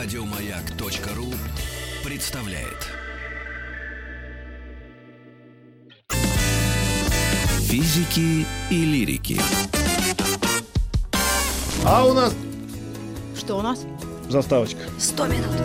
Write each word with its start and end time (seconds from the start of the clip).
Радиомаяк.ру 0.00 1.34
представляет. 2.04 2.86
Физики 7.62 8.46
и 8.70 8.84
лирики. 8.84 9.40
А 11.84 12.06
у 12.06 12.12
нас 12.12 12.32
Что 13.36 13.58
у 13.58 13.62
нас? 13.62 13.80
заставочка. 14.28 14.82
Сто 15.00 15.26
минут. 15.26 15.56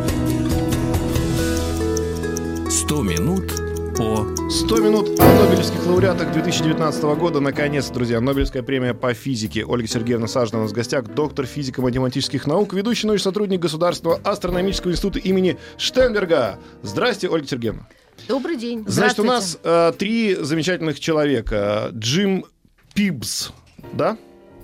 100 2.71 3.01
минут 3.03 3.62
по 3.95 4.25
100 4.49 4.79
минут 4.79 5.19
о 5.19 5.23
Нобелевских 5.23 5.85
лауреатах 5.85 6.31
2019 6.31 7.03
года. 7.17 7.39
Наконец, 7.39 7.89
друзья, 7.89 8.19
Нобелевская 8.21 8.63
премия 8.63 8.93
по 8.93 9.13
физике. 9.13 9.65
Ольга 9.65 9.87
Сергеевна 9.87 10.27
Сажина 10.27 10.59
у 10.59 10.61
нас 10.63 10.71
в 10.71 10.73
гостях, 10.73 11.05
доктор 11.13 11.45
физико-математических 11.45 12.47
наук, 12.47 12.73
ведущий 12.73 13.07
научный 13.07 13.23
сотрудник 13.23 13.59
Государственного 13.59 14.19
астрономического 14.23 14.91
института 14.91 15.19
имени 15.19 15.57
Штенберга. 15.77 16.59
Здрасте, 16.81 17.29
Ольга 17.29 17.47
Сергеевна. 17.47 17.87
Добрый 18.27 18.57
день. 18.57 18.83
Значит, 18.87 19.19
у 19.19 19.23
нас 19.23 19.59
э, 19.63 19.91
три 19.97 20.35
замечательных 20.35 20.99
человека. 20.99 21.89
Джим 21.93 22.45
Пибс, 22.93 23.51
да? 23.93 24.17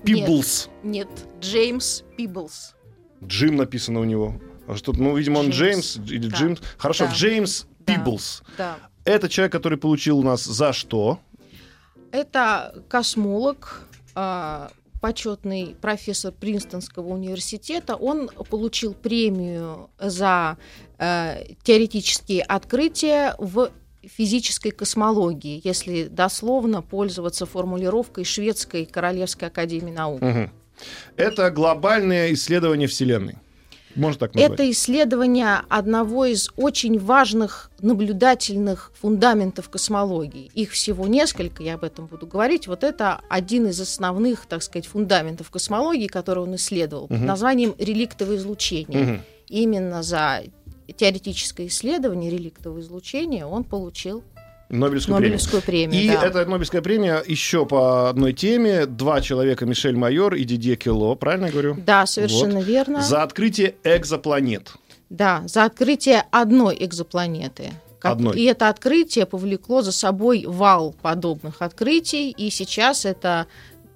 Пиблс. 0.04 0.70
Нет, 0.84 1.10
Джеймс 1.42 2.04
Пиблс. 2.18 2.74
Джим 3.24 3.58
написано 3.58 4.00
у 4.00 4.06
него. 4.06 4.40
А 4.68 4.76
Что, 4.76 4.94
ну, 4.94 5.16
видимо, 5.18 5.40
он 5.40 5.50
Джеймс. 5.50 5.98
Джеймс 5.98 6.12
или 6.12 6.30
Да. 6.30 6.38
Джим. 6.38 6.58
Хорошо, 6.78 7.06
Да. 7.08 7.14
Джеймс 7.14 7.66
Да. 7.80 7.94
Пиблс. 7.96 8.44
Да. 8.58 8.78
Это 9.06 9.30
человек, 9.30 9.52
который 9.52 9.78
получил 9.78 10.20
у 10.20 10.24
нас 10.24 10.44
за 10.44 10.74
что? 10.74 11.20
Это 12.12 12.84
космолог, 12.88 13.88
а, 14.16 14.72
почетный 15.02 15.76
профессор 15.80 16.32
Принстонского 16.32 17.08
университета. 17.08 17.96
Он 17.96 18.30
получил 18.50 18.94
премию 18.94 19.90
за 20.00 20.58
э, 20.98 21.54
теоретические 21.64 22.44
открытия 22.44 23.36
в 23.38 23.72
физической 24.04 24.72
космологии, 24.72 25.62
если 25.64 26.06
дословно 26.06 26.82
пользоваться 26.82 27.46
формулировкой 27.46 28.24
Шведской 28.24 28.86
Королевской 28.86 29.48
Академии 29.48 29.92
наук. 29.92 30.22
Мгм. 30.22 30.52
Это 31.16 31.52
глобальное 31.52 32.34
исследование 32.34 32.88
Вселенной. 32.88 33.38
Можно 33.96 34.20
так 34.20 34.36
назвать? 34.36 34.52
Это 34.54 34.70
исследование 34.72 35.62
одного 35.70 36.26
из 36.26 36.50
очень 36.56 37.00
важных 37.00 37.72
наблюдательных 37.82 38.92
фундаментов 39.00 39.70
космологии. 39.70 40.52
Их 40.54 40.72
всего 40.72 41.08
несколько, 41.08 41.64
я 41.64 41.76
об 41.76 41.84
этом 41.84 42.06
буду 42.08 42.28
говорить. 42.28 42.68
Вот 42.68 42.84
это 42.84 43.22
один 43.30 43.68
из 43.68 43.80
основных, 43.80 44.46
так 44.46 44.62
сказать, 44.64 44.86
фундаментов 44.88 45.50
космологии, 45.50 46.08
который 46.08 46.44
он 46.44 46.56
исследовал, 46.56 47.08
под 47.08 47.18
Мгм. 47.18 47.26
названием 47.26 47.76
реликтовое 47.78 48.38
излучение. 48.38 49.04
Мгм. 49.04 49.22
Именно 49.48 50.04
за 50.04 50.44
теоретическое 50.96 51.68
исследование 51.68 52.30
реликтового 52.32 52.80
излучения 52.82 53.46
он 53.46 53.64
получил 53.64 54.24
Нобелевскую 54.70 55.18
премию. 55.18 55.32
Нобелевскую 55.32 55.62
премию. 55.62 56.04
И 56.04 56.08
да. 56.08 56.24
эта 56.26 56.46
Нобелевская 56.46 56.82
премия 56.82 57.24
еще 57.26 57.66
по 57.66 58.10
одной 58.10 58.34
теме. 58.34 58.86
Два 58.86 59.20
человека, 59.22 59.66
Мишель 59.66 59.96
Майор 59.98 60.36
и 60.36 60.44
Дидье 60.44 60.76
Кело, 60.76 61.16
правильно 61.16 61.48
я 61.48 61.52
говорю? 61.52 61.76
Да, 61.86 62.06
совершенно 62.06 62.60
верно. 62.60 63.02
За 63.02 63.24
открытие 63.24 63.76
экзопланет. 63.84 64.72
Да, 65.10 65.44
за 65.48 65.66
открытие 65.66 66.24
одной 66.32 66.78
экзопланеты. 66.80 67.72
Как- 68.00 68.14
Одной. 68.14 68.38
И 68.38 68.46
это 68.46 68.70
открытие 68.70 69.26
повлекло 69.26 69.82
за 69.82 69.92
собой 69.92 70.46
вал 70.48 70.96
подобных 71.02 71.62
открытий, 71.62 72.32
и 72.32 72.50
сейчас 72.50 73.06
это 73.06 73.48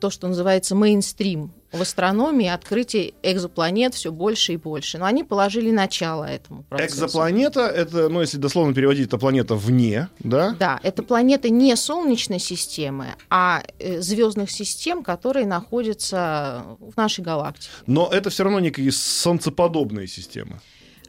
то, 0.02 0.10
что 0.10 0.28
называется 0.28 0.76
мейнстрим 0.76 1.54
в 1.74 1.82
астрономии, 1.82 2.48
открытие 2.48 3.14
экзопланет 3.24 3.96
все 3.96 4.12
больше 4.12 4.54
и 4.54 4.58
больше. 4.58 4.98
Но 5.00 5.06
они 5.06 5.24
положили 5.24 5.72
начало 5.72 6.26
этому 6.26 6.64
процессу. 6.64 7.06
Экзопланета, 7.06 7.62
это, 7.62 8.10
ну, 8.10 8.22
если 8.22 8.38
дословно 8.38 8.74
переводить, 8.74 9.08
это 9.08 9.18
планета 9.18 9.56
вне, 9.56 10.10
да? 10.20 10.56
Да, 10.60 10.80
это 10.84 11.04
планеты 11.04 11.50
не 11.50 11.76
Солнечной 11.76 12.40
системы, 12.40 13.16
а 13.30 13.64
звездных 13.80 14.52
систем, 14.52 15.04
которые 15.04 15.46
находятся 15.48 16.64
в 16.80 16.96
нашей 16.96 17.24
галактике. 17.24 17.70
Но 17.88 18.08
это 18.12 18.30
все 18.30 18.44
равно 18.44 18.60
некие 18.60 18.92
солнцеподобные 18.92 20.08
системы. 20.08 20.62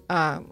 А, 0.08 0.42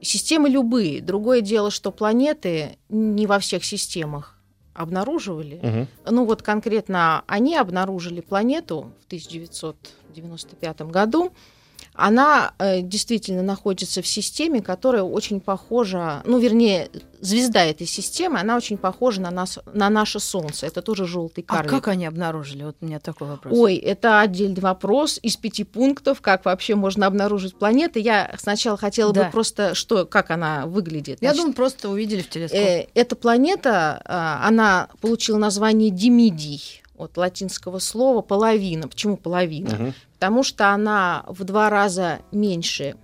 системы 0.00 0.48
любые. 0.48 1.02
Другое 1.02 1.42
дело, 1.42 1.70
что 1.70 1.90
планеты 1.90 2.78
не 2.88 3.26
во 3.26 3.38
всех 3.38 3.64
системах 3.64 4.37
обнаруживали. 4.78 5.60
Мгм. 5.62 5.86
Ну 6.06 6.24
вот 6.24 6.42
конкретно 6.42 7.24
они 7.26 7.56
обнаружили 7.56 8.20
планету 8.20 8.92
в 9.02 9.06
1995 9.06 10.82
году. 10.82 11.32
Она 11.94 12.52
э, 12.58 12.80
действительно 12.82 13.42
находится 13.42 14.02
в 14.02 14.06
системе, 14.06 14.62
которая 14.62 15.02
очень 15.02 15.40
похожа, 15.40 16.22
ну 16.24 16.38
вернее, 16.38 16.90
звезда 17.20 17.64
этой 17.64 17.86
системы, 17.86 18.38
она 18.38 18.56
очень 18.56 18.78
похожа 18.78 19.20
на, 19.20 19.30
нас, 19.32 19.58
на 19.72 19.90
наше 19.90 20.20
Солнце. 20.20 20.66
Это 20.66 20.80
тоже 20.82 21.06
желтый 21.06 21.44
А 21.48 21.56
карлик. 21.56 21.70
как 21.70 21.88
они 21.88 22.06
обнаружили? 22.06 22.62
Вот 22.62 22.76
у 22.80 22.86
меня 22.86 23.00
такой 23.00 23.26
вопрос. 23.28 23.52
Ой, 23.56 23.74
это 23.76 24.20
отдельный 24.20 24.60
вопрос 24.60 25.18
из 25.22 25.36
пяти 25.36 25.64
пунктов, 25.64 26.20
как 26.20 26.44
вообще 26.44 26.76
можно 26.76 27.06
обнаружить 27.06 27.56
планеты. 27.58 27.98
Я 27.98 28.32
сначала 28.38 28.76
хотела 28.76 29.12
Да. 29.12 29.24
бы 29.24 29.30
просто, 29.32 29.74
что, 29.74 30.06
как 30.06 30.30
она 30.30 30.66
выглядит. 30.66 31.18
Я 31.20 31.30
Значит, 31.30 31.38
думаю, 31.40 31.54
просто 31.56 31.88
увидели 31.88 32.22
в 32.22 32.30
телескоп. 32.30 32.58
э, 32.60 32.86
эта 32.94 33.16
планета, 33.16 34.00
а, 34.04 34.46
она 34.46 34.88
получила 35.00 35.38
название 35.38 35.90
Димидий 35.90 36.82
от 36.98 37.16
латинского 37.16 37.78
слова 37.78 38.20
половина. 38.22 38.88
Почему 38.88 39.16
половина? 39.16 39.70
Мгм. 39.70 39.94
Потому 40.14 40.42
что 40.42 40.70
она 40.70 41.24
в 41.28 41.44
два 41.44 41.70
раза 41.70 42.20
меньше 42.32 42.96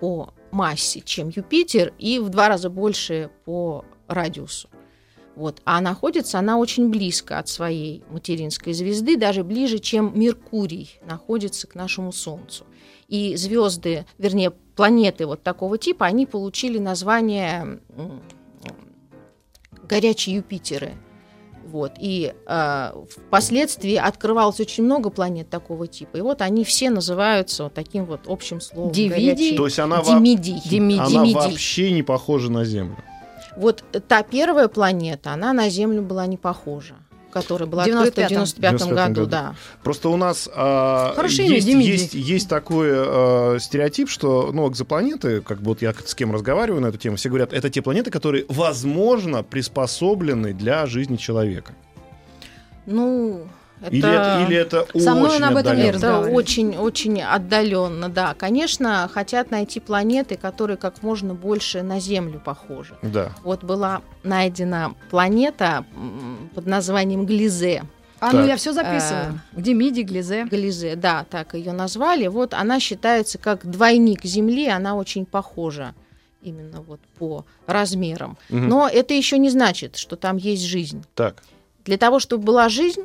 по 0.00 0.32
массе, 0.50 1.00
чем 1.00 1.30
Юпитер, 1.34 1.92
и 1.98 2.18
в 2.18 2.28
два 2.28 2.48
раза 2.48 2.70
больше 2.70 3.30
по 3.44 3.84
радиусу. 4.06 4.68
Вот. 5.36 5.60
А 5.64 5.80
находится 5.80 6.38
она 6.38 6.58
очень 6.58 6.90
близко 6.90 7.38
от 7.38 7.48
своей 7.48 8.04
материнской 8.08 8.72
звезды, 8.72 9.16
даже 9.16 9.42
ближе, 9.42 9.78
чем 9.78 10.12
Меркурий 10.18 11.00
находится 11.04 11.66
к 11.66 11.74
нашему 11.74 12.12
Солнцу. 12.12 12.64
И 13.08 13.34
звезды, 13.36 14.06
вернее, 14.18 14.50
планеты 14.50 15.26
вот 15.26 15.42
такого 15.42 15.76
типа, 15.76 16.06
они 16.06 16.26
получили 16.26 16.78
название 16.78 17.80
горячие 19.88 20.36
Юпитеры. 20.36 20.94
Вот. 21.66 21.92
И 21.98 22.32
э, 22.46 22.92
впоследствии 23.28 23.96
открывалось 23.96 24.60
очень 24.60 24.84
много 24.84 25.10
планет 25.10 25.50
такого 25.50 25.86
типа. 25.86 26.16
И 26.18 26.20
вот 26.20 26.42
они 26.42 26.64
все 26.64 26.90
называются 26.90 27.64
вот 27.64 27.74
таким 27.74 28.04
вот 28.04 28.20
общим 28.26 28.60
словом. 28.60 28.92
Дивидий? 28.92 29.56
То 29.56 29.66
есть 29.66 29.78
она, 29.78 30.00
во- 30.02 30.14
Димидий. 30.14 30.60
Димидий. 30.64 31.00
она 31.00 31.08
Димидий. 31.08 31.34
вообще 31.34 31.90
не 31.92 32.02
похожа 32.02 32.50
на 32.50 32.64
Землю. 32.64 32.96
Вот 33.56 33.84
та 34.08 34.22
первая 34.24 34.66
планета, 34.68 35.32
она 35.32 35.52
на 35.52 35.68
Землю 35.68 36.02
была 36.02 36.26
не 36.26 36.36
похожа, 36.36 36.94
которая 37.34 37.68
была 37.68 37.84
В 37.84 37.88
открыта 37.88 38.22
в 38.22 38.24
95-м. 38.24 38.28
95 38.28 38.72
95-м 38.72 38.94
году, 38.94 39.14
году. 39.14 39.26
да. 39.26 39.54
Просто 39.82 40.08
у 40.08 40.16
нас 40.16 40.48
имя, 41.42 41.56
есть, 41.56 41.66
Димидий. 41.66 41.92
есть, 41.92 42.14
есть 42.14 42.48
такой 42.48 42.88
а, 42.90 43.58
стереотип, 43.60 44.08
что 44.08 44.50
ну, 44.52 44.68
экзопланеты, 44.70 45.42
как 45.42 45.58
бы 45.58 45.66
вот 45.66 45.82
я 45.82 45.92
с 45.92 46.14
кем 46.14 46.32
разговариваю 46.32 46.80
на 46.80 46.86
эту 46.86 46.96
тему, 46.98 47.16
все 47.16 47.28
говорят, 47.28 47.52
это 47.52 47.68
те 47.68 47.82
планеты, 47.82 48.10
которые, 48.10 48.46
возможно, 48.48 49.42
приспособлены 49.42 50.54
для 50.54 50.86
жизни 50.86 51.16
человека. 51.16 51.72
Ну, 52.86 53.46
это... 53.80 53.94
Или, 53.94 54.08
это, 54.08 54.44
или 54.46 54.56
это 54.56 54.86
Со 54.98 55.14
мной 55.14 55.30
очень 55.30 55.36
он 55.36 55.44
об 55.44 55.56
этом 55.56 55.76
не 55.76 55.88
отдаленно? 55.88 56.26
Это 56.26 56.30
очень-очень 56.30 57.22
отдаленно, 57.22 58.08
да. 58.08 58.34
Конечно, 58.34 59.08
хотят 59.12 59.50
найти 59.50 59.80
планеты, 59.80 60.36
которые 60.36 60.76
как 60.76 61.02
можно 61.02 61.34
больше 61.34 61.82
на 61.82 62.00
Землю 62.00 62.40
похожи. 62.44 62.96
Да. 63.02 63.32
Вот 63.42 63.64
была 63.64 64.02
найдена 64.22 64.94
планета 65.10 65.84
под 66.54 66.66
названием 66.66 67.26
Глизе. 67.26 67.84
а 68.20 68.32
ну 68.32 68.38
так. 68.38 68.48
я 68.48 68.56
все 68.56 68.72
записываю. 68.72 69.40
Где 69.52 69.74
миди, 69.74 70.00
глизе. 70.00 70.44
Глизе, 70.44 70.96
да, 70.96 71.26
так 71.28 71.54
ее 71.54 71.72
назвали. 71.72 72.26
Вот 72.26 72.54
она 72.54 72.80
считается 72.80 73.38
как 73.38 73.66
двойник 73.66 74.24
Земли, 74.24 74.68
она 74.68 74.94
очень 74.94 75.26
похожа 75.26 75.94
именно 76.44 76.82
вот 76.82 77.00
по 77.18 77.44
размерам. 77.66 78.36
Мгм. 78.50 78.68
Но 78.68 78.88
это 78.88 79.14
еще 79.14 79.38
не 79.38 79.50
значит, 79.50 79.96
что 79.96 80.16
там 80.16 80.36
есть 80.36 80.62
жизнь. 80.62 81.04
Так. 81.14 81.42
Для 81.84 81.98
того, 81.98 82.18
чтобы 82.20 82.44
была 82.44 82.68
жизнь, 82.68 83.04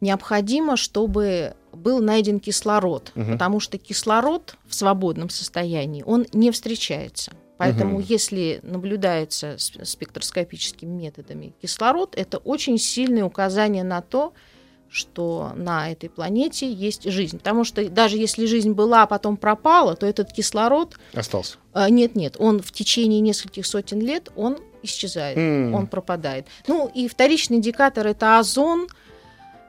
необходимо, 0.00 0.76
чтобы 0.76 1.54
был 1.72 2.00
найден 2.00 2.40
кислород, 2.40 3.12
Мгм. 3.14 3.32
потому 3.32 3.60
что 3.60 3.78
кислород 3.78 4.56
в 4.66 4.74
свободном 4.74 5.30
состоянии, 5.30 6.02
он 6.06 6.26
не 6.32 6.50
встречается. 6.50 7.32
Поэтому, 7.58 7.98
Мгм. 7.98 8.06
если 8.06 8.60
наблюдается 8.62 9.56
спектроскопическими 9.58 10.90
методами 10.90 11.54
кислород, 11.62 12.14
это 12.16 12.38
очень 12.38 12.78
сильное 12.78 13.24
указание 13.24 13.82
на 13.84 14.00
то, 14.02 14.32
что 14.88 15.52
на 15.56 15.90
этой 15.90 16.08
планете 16.08 16.70
есть 16.70 17.10
жизнь. 17.10 17.38
Потому 17.38 17.64
что 17.64 17.88
даже 17.88 18.18
если 18.18 18.46
жизнь 18.46 18.72
была, 18.72 19.02
а 19.02 19.06
потом 19.06 19.36
пропала, 19.36 19.96
то 19.96 20.06
этот 20.06 20.32
кислород 20.32 20.96
Остался. 21.12 21.56
а, 21.72 21.90
Нет, 21.90 22.14
нет, 22.14 22.36
он 22.38 22.62
в 22.62 22.70
течение 22.72 23.20
нескольких 23.20 23.66
сотен 23.66 24.00
лет 24.00 24.30
он 24.36 24.58
исчезает, 24.82 25.36
М. 25.36 25.74
он 25.74 25.86
пропадает. 25.88 26.46
Ну 26.68 26.90
и 26.94 27.08
вторичный 27.08 27.56
индикатор 27.56 28.06
это 28.06 28.38
озон. 28.38 28.86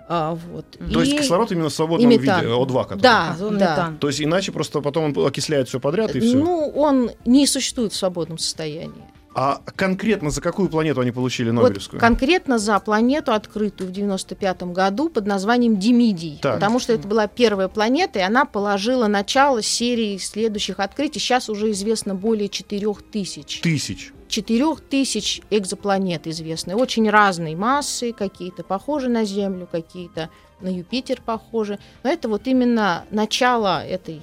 А, 0.10 0.36
вот. 0.36 0.66
То 0.92 1.02
есть 1.02 1.14
И- 1.14 1.18
кислород 1.18 1.52
именно 1.52 1.70
в 1.70 1.74
свободном 1.74 2.10
и 2.10 2.18
виде, 2.18 2.28
метан. 2.32 2.46
О2, 2.46 2.84
который. 2.84 3.02
Да, 3.02 3.36
да. 3.40 3.50
метан. 3.50 3.98
То 3.98 4.08
есть 4.08 4.22
иначе 4.22 4.52
просто 4.52 4.80
потом 4.82 5.16
он 5.18 5.28
окисляет 5.28 5.68
все 5.68 5.80
подряд 5.80 6.16
и 6.16 6.20
все. 6.20 6.38
Ну, 6.38 6.70
он 6.76 7.12
не 7.26 7.46
существует 7.46 7.92
в 7.92 7.96
свободном 7.96 8.38
состоянии. 8.38 9.04
А 9.40 9.62
конкретно 9.76 10.32
за 10.32 10.42
какую 10.42 10.68
планету 10.68 11.00
они 11.02 11.12
получили 11.12 11.52
Вот 11.52 11.62
Нобелевскую? 11.62 12.00
конкретно 12.00 12.58
за 12.58 12.80
планету, 12.80 13.34
открытую 13.34 13.88
в 13.90 13.94
95 13.94 14.64
году 14.74 15.10
под 15.10 15.28
названием 15.28 15.78
Демидий. 15.78 16.40
Так. 16.42 16.56
Потому 16.56 16.80
что 16.80 16.94
это 16.94 17.08
была 17.08 17.28
первая 17.28 17.68
планета, 17.68 18.18
и 18.18 18.24
она 18.24 18.46
положила 18.46 19.06
начало 19.06 19.62
серии 19.62 20.18
следующих 20.18 20.80
открытий. 20.80 21.20
Сейчас 21.20 21.50
уже 21.50 21.70
известно 21.70 22.16
более 22.16 22.50
4000. 22.50 23.62
Тысяч. 23.62 24.12
4000 24.28 25.44
экзопланет 25.50 26.28
известны. 26.28 26.76
Очень 26.76 27.10
разной 27.10 27.56
массы, 27.56 28.14
какие-то 28.14 28.64
похожи 28.64 29.10
на 29.10 29.26
Землю, 29.26 29.68
какие-то 29.72 30.30
на 30.62 30.70
Юпитер 30.70 31.22
похожи. 31.22 31.80
Но 32.04 32.10
это 32.10 32.30
вот 32.30 32.48
именно 32.48 33.06
начало 33.12 33.86
этой, 33.86 34.22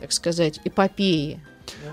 так 0.00 0.12
сказать, 0.12 0.60
эпопеи. 0.64 1.40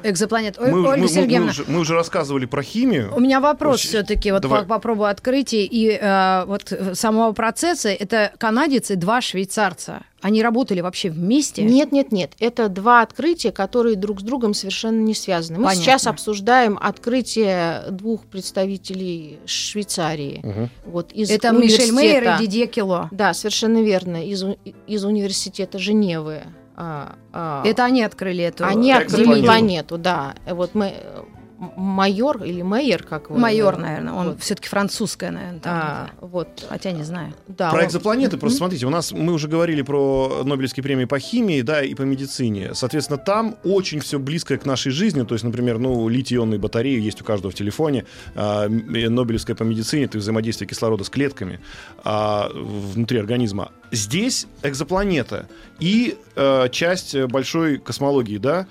Экзопланет. 0.04 0.58
Ой, 0.60 0.72
Мы, 0.72 0.82
мы- 0.82 0.88
Ольга 0.90 0.96
мы- 0.98 1.02
мы 1.04 1.08
Сергеевна, 1.08 1.52
уже, 1.52 1.64
мы 1.68 1.80
уже 1.80 1.94
рассказывали 1.94 2.46
про 2.46 2.64
химию. 2.64 3.14
У 3.16 3.20
меня 3.20 3.40
вопрос 3.40 3.76
Очень- 3.76 3.90
все-таки, 3.90 4.32
вот 4.32 4.42
Давай. 4.42 4.62
по, 4.62 4.68
попробую 4.68 5.10
открытие 5.10 5.66
и 5.66 5.90
э, 6.00 6.46
вот 6.46 6.72
самого 6.94 7.32
процесса. 7.34 7.90
Это 7.90 8.34
канадец 8.38 8.92
и 8.92 8.96
два 8.96 9.22
швейцарца. 9.22 10.04
Они 10.22 10.42
работали 10.42 10.82
вообще 10.82 11.12
вместе? 11.12 11.62
Нет, 11.62 11.92
нет, 11.92 12.12
нет. 12.12 12.32
Это 12.40 12.68
два 12.68 13.02
открытия, 13.04 13.52
которые 13.52 13.96
друг 13.96 14.22
с 14.22 14.24
другом 14.24 14.56
совершенно 14.56 15.00
не 15.00 15.14
связаны. 15.14 15.60
Мы 15.60 15.66
Понятно. 15.66 15.84
сейчас 15.84 16.08
обсуждаем 16.08 16.80
открытие 16.82 17.84
двух 17.92 18.26
представителей 18.26 19.38
Швейцарии. 19.46 20.42
Мгм. 20.44 20.70
Вот 20.86 21.12
из 21.12 21.30
Это 21.30 21.52
Мишель 21.52 21.92
Мейер 21.92 22.24
и 22.24 22.40
Дидье 22.42 22.66
Кило. 22.66 23.08
Да, 23.12 23.34
совершенно 23.36 23.84
верно. 23.84 24.26
Из, 24.26 24.44
из 24.88 25.04
университета 25.06 25.78
Женевы. 25.78 26.42
А, 26.78 27.16
а, 27.32 27.64
Это 27.66 27.86
они 27.86 28.04
открыли 28.04 28.44
эту 28.44 28.66
Они 28.66 28.92
открыли 28.92 29.44
планету, 29.46 29.98
да. 29.98 30.36
Вот 30.46 30.76
мы 30.76 30.94
э, 30.96 31.24
майор 31.58 32.44
или 32.44 32.62
Мейер, 32.62 33.04
как 33.04 33.30
вы? 33.30 33.38
майор, 33.40 33.78
наверное. 33.78 34.14
Он 34.14 34.28
Вот. 34.30 34.42
все-таки 34.42 34.68
французская, 34.68 35.32
наверное. 35.32 35.60
там 35.60 35.74
А, 35.76 36.10
вот, 36.22 36.66
Хотя 36.70 36.92
не 36.92 37.04
знаю. 37.04 37.34
да. 37.48 37.72
Про 37.72 37.80
он- 37.82 37.86
экзопланеты, 37.88 38.38
просто 38.38 38.58
смотрите, 38.58 38.86
у 38.86 38.90
нас 38.90 39.12
мы 39.12 39.34
уже 39.34 39.48
говорили 39.48 39.82
про 39.82 40.42
Нобелевские 40.44 40.84
премии 40.84 41.06
по 41.06 41.20
химии, 41.20 41.62
да, 41.62 41.82
и 41.84 41.94
по 41.96 42.02
медицине. 42.04 42.74
Соответственно, 42.74 43.18
там 43.18 43.56
очень 43.64 44.00
все 44.00 44.20
близкое 44.20 44.58
к 44.58 44.66
нашей 44.66 44.92
жизни. 44.92 45.24
То 45.24 45.36
есть, 45.36 45.44
например, 45.46 45.78
ну, 45.80 46.08
литий-ионные 46.10 46.60
батареи 46.60 47.00
есть 47.00 47.22
у 47.22 47.24
каждого 47.26 47.52
в 47.52 47.56
телефоне. 47.56 48.06
А, 48.36 48.66
э, 48.66 49.10
Нобелевская 49.10 49.56
по 49.56 49.64
медицине 49.64 50.06
это 50.06 50.18
взаимодействие 50.18 50.68
кислорода 50.68 51.04
с 51.04 51.10
клетками 51.10 51.60
а, 52.04 52.50
внутри 52.54 53.18
организма. 53.20 53.72
Здесь 53.92 54.48
экзопланета 54.64 55.48
и 55.80 56.18
э, 56.36 56.70
часть 56.72 57.16
э, 57.16 57.28
большой 57.28 57.78
космологии, 57.78 58.38
да. 58.38 58.68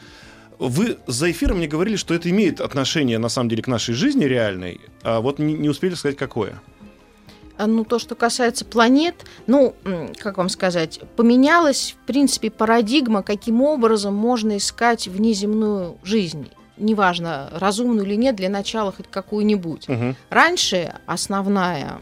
Вы 0.69 0.99
за 1.07 1.31
эфиром 1.31 1.59
мне 1.59 1.67
говорили, 1.67 1.97
что 1.97 2.15
это 2.15 2.31
имеет 2.31 2.61
отношение, 2.61 3.19
на 3.19 3.29
самом 3.29 3.49
деле, 3.51 3.63
к 3.63 3.69
нашей 3.69 3.95
жизни 3.95 4.25
реальной, 4.25 4.81
а 5.03 5.21
вот 5.21 5.39
не, 5.39 5.55
не 5.55 5.69
успели 5.69 5.95
сказать, 5.95 6.17
какое. 6.17 6.61
А, 7.57 7.67
Ну, 7.67 7.85
то, 7.85 7.99
что 7.99 8.15
касается 8.15 8.65
планет, 8.65 9.15
ну, 9.47 9.75
как 10.19 10.39
вам 10.39 10.49
сказать, 10.49 11.01
поменялась, 11.17 11.95
в 12.03 12.07
принципе, 12.07 12.51
парадигма, 12.51 13.23
каким 13.23 13.63
образом 13.63 14.15
можно 14.15 14.57
искать 14.57 15.07
внеземную 15.07 15.99
жизнь. 16.03 16.51
Неважно, 16.77 17.51
разумную 17.53 18.07
или 18.07 18.17
нет, 18.17 18.35
для 18.35 18.49
начала 18.49 18.91
хоть 18.91 19.07
какую-нибудь. 19.09 19.87
Мгм. 19.89 20.17
Раньше 20.31 20.95
основная, 21.07 22.01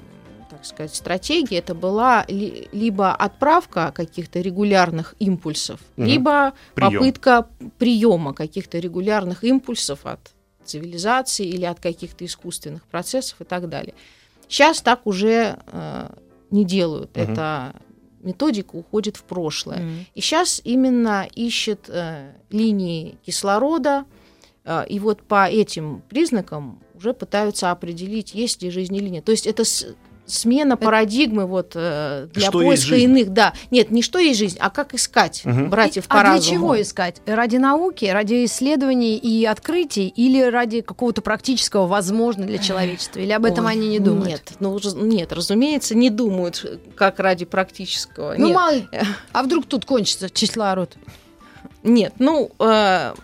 так 0.62 0.68
сказать, 0.68 0.94
стратегия 0.94 1.58
это 1.58 1.74
была 1.74 2.24
ли- 2.28 2.68
либо 2.72 3.12
отправка 3.12 3.90
каких-то 3.92 4.40
регулярных 4.40 5.16
импульсов, 5.18 5.80
Мгм. 5.96 6.06
либо 6.06 6.52
Прием. 6.74 6.92
попытка 6.92 7.48
приема 7.78 8.32
каких-то 8.32 8.78
регулярных 8.78 9.42
импульсов 9.42 10.06
от 10.06 10.20
цивилизации 10.64 11.46
или 11.46 11.64
от 11.64 11.80
каких-то 11.80 12.24
искусственных 12.24 12.84
процессов 12.86 13.40
и 13.40 13.44
так 13.44 13.68
далее. 13.68 13.94
Сейчас 14.48 14.80
так 14.80 15.04
уже 15.06 15.58
э, 15.72 16.08
не 16.52 16.64
делают. 16.64 17.16
Мгм. 17.16 17.32
Эта 17.32 17.74
методика 18.20 18.76
уходит 18.76 19.16
в 19.16 19.24
прошлое. 19.24 19.78
Мгм. 19.78 20.06
И 20.14 20.20
сейчас 20.20 20.60
именно 20.62 21.26
ищет 21.34 21.86
э, 21.88 22.30
линии 22.50 23.16
кислорода, 23.26 24.04
э, 24.64 24.84
и 24.88 25.00
вот 25.00 25.22
по 25.24 25.48
этим 25.50 26.02
признакам 26.08 26.80
уже 26.94 27.14
пытаются 27.14 27.72
определить, 27.72 28.32
есть 28.32 28.62
ли 28.62 28.70
жизнь 28.70 28.94
или 28.94 29.08
нет. 29.08 29.24
То 29.24 29.32
есть 29.32 29.48
это 29.48 29.64
с- 29.64 29.86
смена 30.26 30.76
парадигмы 30.76 31.46
вот 31.46 31.72
э, 31.74 32.28
для 32.32 32.48
Что 32.48 32.60
поиска 32.60 32.94
иных, 32.94 33.30
да, 33.30 33.52
нет, 33.70 33.90
не 33.90 34.02
что 34.02 34.18
есть 34.18 34.38
жизнь, 34.38 34.56
а 34.60 34.70
как 34.70 34.94
искать 34.94 35.42
Мгм. 35.44 35.70
братьев 35.70 36.06
по 36.08 36.20
а 36.20 36.22
для 36.22 36.32
разуму. 36.34 36.56
чего 36.56 36.80
искать? 36.80 37.20
Ради 37.26 37.56
науки, 37.56 38.04
ради 38.06 38.44
исследований 38.44 39.16
и 39.16 39.44
открытий 39.44 40.08
или 40.08 40.40
ради 40.42 40.80
какого-то 40.80 41.22
практического 41.22 41.86
возможно 41.86 42.46
для 42.46 42.58
человечества? 42.58 43.20
Или 43.20 43.32
об 43.32 43.44
этом 43.44 43.66
Ой, 43.66 43.72
они 43.72 43.88
не 43.88 43.98
думают? 43.98 44.28
Нет, 44.28 44.52
ну 44.60 44.78
нет, 45.02 45.32
разумеется, 45.32 45.94
не 45.94 46.10
думают, 46.10 46.80
как 46.96 47.18
ради 47.18 47.44
практического. 47.44 48.34
Ну, 48.38 48.46
нет. 48.46 48.56
мало. 48.56 48.74
А 49.32 49.42
вдруг 49.42 49.66
тут 49.66 49.84
кончится 49.84 50.28
кислород? 50.28 50.96
Нет, 51.82 52.14
ну, 52.18 52.50
э, 52.58 53.14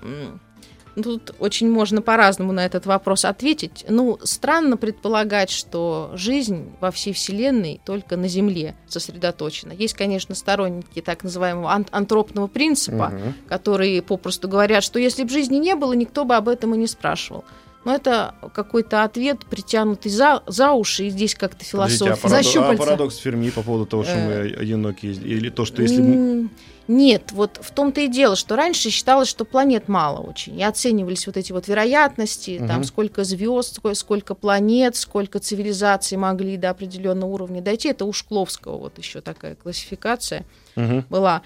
тут 1.02 1.34
очень 1.38 1.70
можно 1.70 2.02
по-разному 2.02 2.52
на 2.52 2.64
этот 2.66 2.86
вопрос 2.86 3.24
ответить. 3.24 3.84
Ну, 3.88 4.18
странно 4.22 4.76
предполагать, 4.76 5.50
что 5.50 6.10
жизнь 6.14 6.70
во 6.80 6.90
всей 6.90 7.12
Вселенной 7.12 7.80
только 7.84 8.16
на 8.16 8.28
Земле 8.28 8.74
сосредоточена. 8.86 9.72
Есть, 9.72 9.94
конечно, 9.94 10.34
сторонники 10.34 11.00
так 11.00 11.24
называемого 11.24 11.70
ан- 11.72 11.86
антропного 11.90 12.46
принципа, 12.46 13.08
Мгм. 13.14 13.34
которые 13.48 14.02
попросту 14.02 14.48
говорят, 14.48 14.82
что 14.84 14.98
если 14.98 15.22
бы 15.24 15.30
жизни 15.30 15.56
не 15.56 15.74
было, 15.74 15.92
никто 15.92 16.24
бы 16.24 16.34
об 16.36 16.48
этом 16.48 16.74
и 16.74 16.78
не 16.78 16.86
спрашивал. 16.86 17.44
Но 17.84 17.94
это 17.94 18.34
какой-то 18.54 19.04
ответ, 19.04 19.46
притянутый 19.46 20.10
за, 20.10 20.42
за 20.46 20.72
уши, 20.72 21.04
и 21.06 21.10
здесь 21.10 21.34
как-то 21.34 21.64
Подождите, 21.70 22.10
а, 22.10 22.16
философия. 22.16 22.58
парадо- 22.60 22.74
а 22.74 22.76
парадокс 22.76 23.16
Ферми 23.16 23.50
по 23.50 23.62
поводу 23.62 23.86
того, 23.86 24.02
что 24.04 24.16
мы 24.16 24.32
Э. 24.32 24.60
одиноки, 24.60 25.06
или 25.06 25.48
то, 25.48 25.64
что 25.64 25.80
если... 25.82 26.48
Нет, 26.88 27.32
вот 27.32 27.58
в 27.62 27.70
том-то 27.70 28.00
и 28.00 28.08
дело, 28.08 28.34
что 28.34 28.56
раньше 28.56 28.88
считалось, 28.88 29.28
что 29.28 29.44
планет 29.44 29.88
мало 29.88 30.20
очень. 30.20 30.58
И 30.58 30.62
оценивались 30.62 31.26
вот 31.26 31.36
эти 31.36 31.52
вот 31.52 31.68
вероятности, 31.68 32.56
Мгм. 32.58 32.66
там 32.68 32.84
сколько 32.84 33.24
звезд, 33.24 33.78
сколько, 33.94 34.34
планет, 34.34 34.96
сколько 34.96 35.38
цивилизаций 35.38 36.16
могли 36.16 36.56
до 36.56 36.70
определенного 36.70 37.30
уровня 37.30 37.60
дойти. 37.60 37.90
Это 37.90 38.06
у 38.06 38.12
Шкловского 38.14 38.78
вот 38.78 38.96
еще 38.96 39.20
такая 39.20 39.54
классификация 39.54 40.46
Мгм. 40.76 41.04
была. 41.10 41.42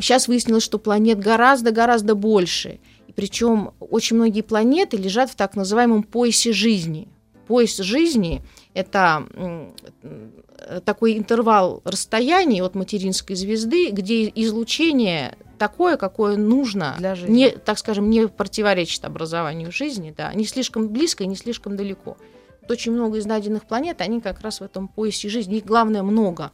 сейчас 0.00 0.28
выяснилось, 0.28 0.62
что 0.62 0.78
планет 0.78 1.18
гораздо-гораздо 1.18 2.14
больше. 2.14 2.78
И 3.08 3.12
причем 3.12 3.70
очень 3.80 4.16
многие 4.16 4.42
планеты 4.42 4.98
лежат 4.98 5.30
в 5.30 5.36
так 5.36 5.56
называемом 5.56 6.02
поясе 6.02 6.52
жизни. 6.52 7.08
Пояс 7.46 7.76
жизни– 7.78 8.42
это 8.76 9.26
э, 9.32 10.80
такой 10.84 11.16
интервал 11.16 11.80
расстояний 11.84 12.60
от 12.60 12.74
материнской 12.74 13.34
звезды, 13.34 13.90
где 13.90 14.28
излучение 14.28 15.36
такое, 15.58 15.96
какое 15.96 16.36
нужно, 16.36 16.94
Для 16.98 17.14
жизни. 17.14 17.34
не, 17.34 17.50
так 17.50 17.78
скажем, 17.78 18.10
не 18.10 18.28
противоречит 18.28 19.04
образованию 19.06 19.72
жизни, 19.72 20.14
да, 20.14 20.32
не 20.34 20.44
слишком 20.44 20.88
близко 20.88 21.24
и 21.24 21.26
не 21.26 21.36
слишком 21.36 21.76
далеко. 21.76 22.18
Вот 22.60 22.70
очень 22.70 22.92
много 22.92 23.16
из 23.16 23.24
найденных 23.24 23.64
планет, 23.64 24.02
они 24.02 24.20
как 24.20 24.40
раз 24.42 24.60
в 24.60 24.64
этом 24.64 24.88
поясе 24.88 25.30
жизни. 25.30 25.56
Их, 25.56 25.64
главное, 25.64 26.02
много 26.02 26.52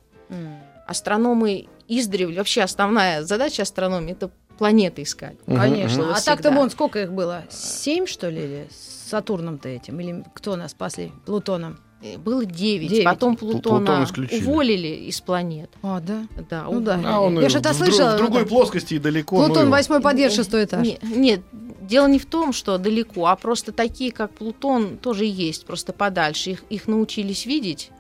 астрономы 0.87 1.67
издревле, 1.89 2.39
вообще 2.39 2.63
основная 2.63 3.23
задача 3.23 3.63
астрономии 3.63 4.13
это 4.13 4.31
планеты 4.59 5.03
искать. 5.03 5.37
Мгм, 5.47 5.59
Конечно. 5.59 6.05
мгм. 6.05 6.13
А 6.13 6.21
так-то 6.21 6.53
вон 6.53 6.71
сколько 6.71 7.03
их 7.03 7.13
было? 7.13 7.45
Семь, 7.51 8.07
что 8.07 8.29
ли, 8.29 8.45
или 8.45 8.69
с 8.71 9.11
Сатурном-то 9.11 9.69
этим? 9.69 9.99
Или 10.01 10.25
кто 10.35 10.55
нас 10.57 10.71
спасли? 10.71 11.13
Плутоном? 11.27 11.79
Э, 12.03 12.19
Было 12.19 12.45
9, 12.45 12.89
Девять. 12.89 13.05
потом 13.05 13.37
Плутон 13.37 13.61
Плутона 13.85 14.05
исключили. 14.05 14.45
уволили 14.45 14.89
из 14.89 15.21
планет. 15.21 15.71
А, 15.83 16.01
да? 16.01 16.27
Да, 16.51 16.65
Ну 16.71 16.81
да. 16.81 17.01
А 17.05 17.21
он 17.21 17.39
Я 17.39 17.47
и 17.47 17.49
ж 17.49 17.57
это 17.57 17.73
слышала, 17.75 18.15
в 18.15 18.19
другой 18.19 18.43
ну, 18.43 18.49
плоскости 18.49 18.95
и 18.95 18.99
далеко. 18.99 19.39
ну 19.39 19.47
Плутон 19.47 19.63
его. 19.65 19.73
восьмой 19.73 20.01
подъезд, 20.01 20.35
шестой 20.37 20.65
этаж. 20.65 20.85
Не- 20.87 20.99
нет, 21.03 21.41
дело 21.81 22.09
не 22.09 22.19
в 22.19 22.27
том, 22.27 22.53
что 22.53 22.79
далеко, 22.79 23.27
а 23.27 23.37
просто 23.37 23.71
такие, 23.73 24.11
как 24.13 24.33
Плутон, 24.33 24.99
тоже 24.99 25.25
есть, 25.25 25.65
просто 25.65 25.93
подальше. 25.93 26.51
Их, 26.51 26.65
их 26.71 26.89
научились 26.89 27.47
видеть, 27.47 27.91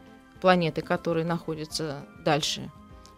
планеты, 0.40 0.82
которые 0.82 1.24
находятся 1.24 1.98
дальше. 2.24 2.70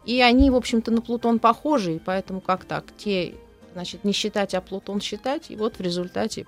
И 0.04 0.20
они, 0.20 0.50
в 0.50 0.56
общем-то, 0.56 0.90
на 0.90 1.00
Плутон 1.00 1.38
похожи, 1.38 1.94
и 1.96 1.98
поэтому 1.98 2.42
как 2.42 2.64
так? 2.66 2.84
Те, 2.98 3.36
значит, 3.72 4.04
не 4.04 4.12
считать, 4.12 4.54
а 4.54 4.60
Плутон 4.60 5.00
считать, 5.00 5.50
и 5.50 5.56
вот 5.56 5.76
в 5.78 5.80
результате... 5.80 6.44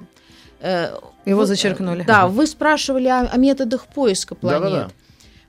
э, 0.67 0.99
Его 1.25 1.41
вы- 1.41 1.47
зачеркнули. 1.47 2.05
Да, 2.07 2.27
вы 2.27 2.47
спрашивали 2.47 3.09
о, 3.09 3.21
о 3.21 3.37
методах 3.37 3.87
поиска 3.87 4.35
планет. 4.35 4.63
Да-да-да. 4.63 4.89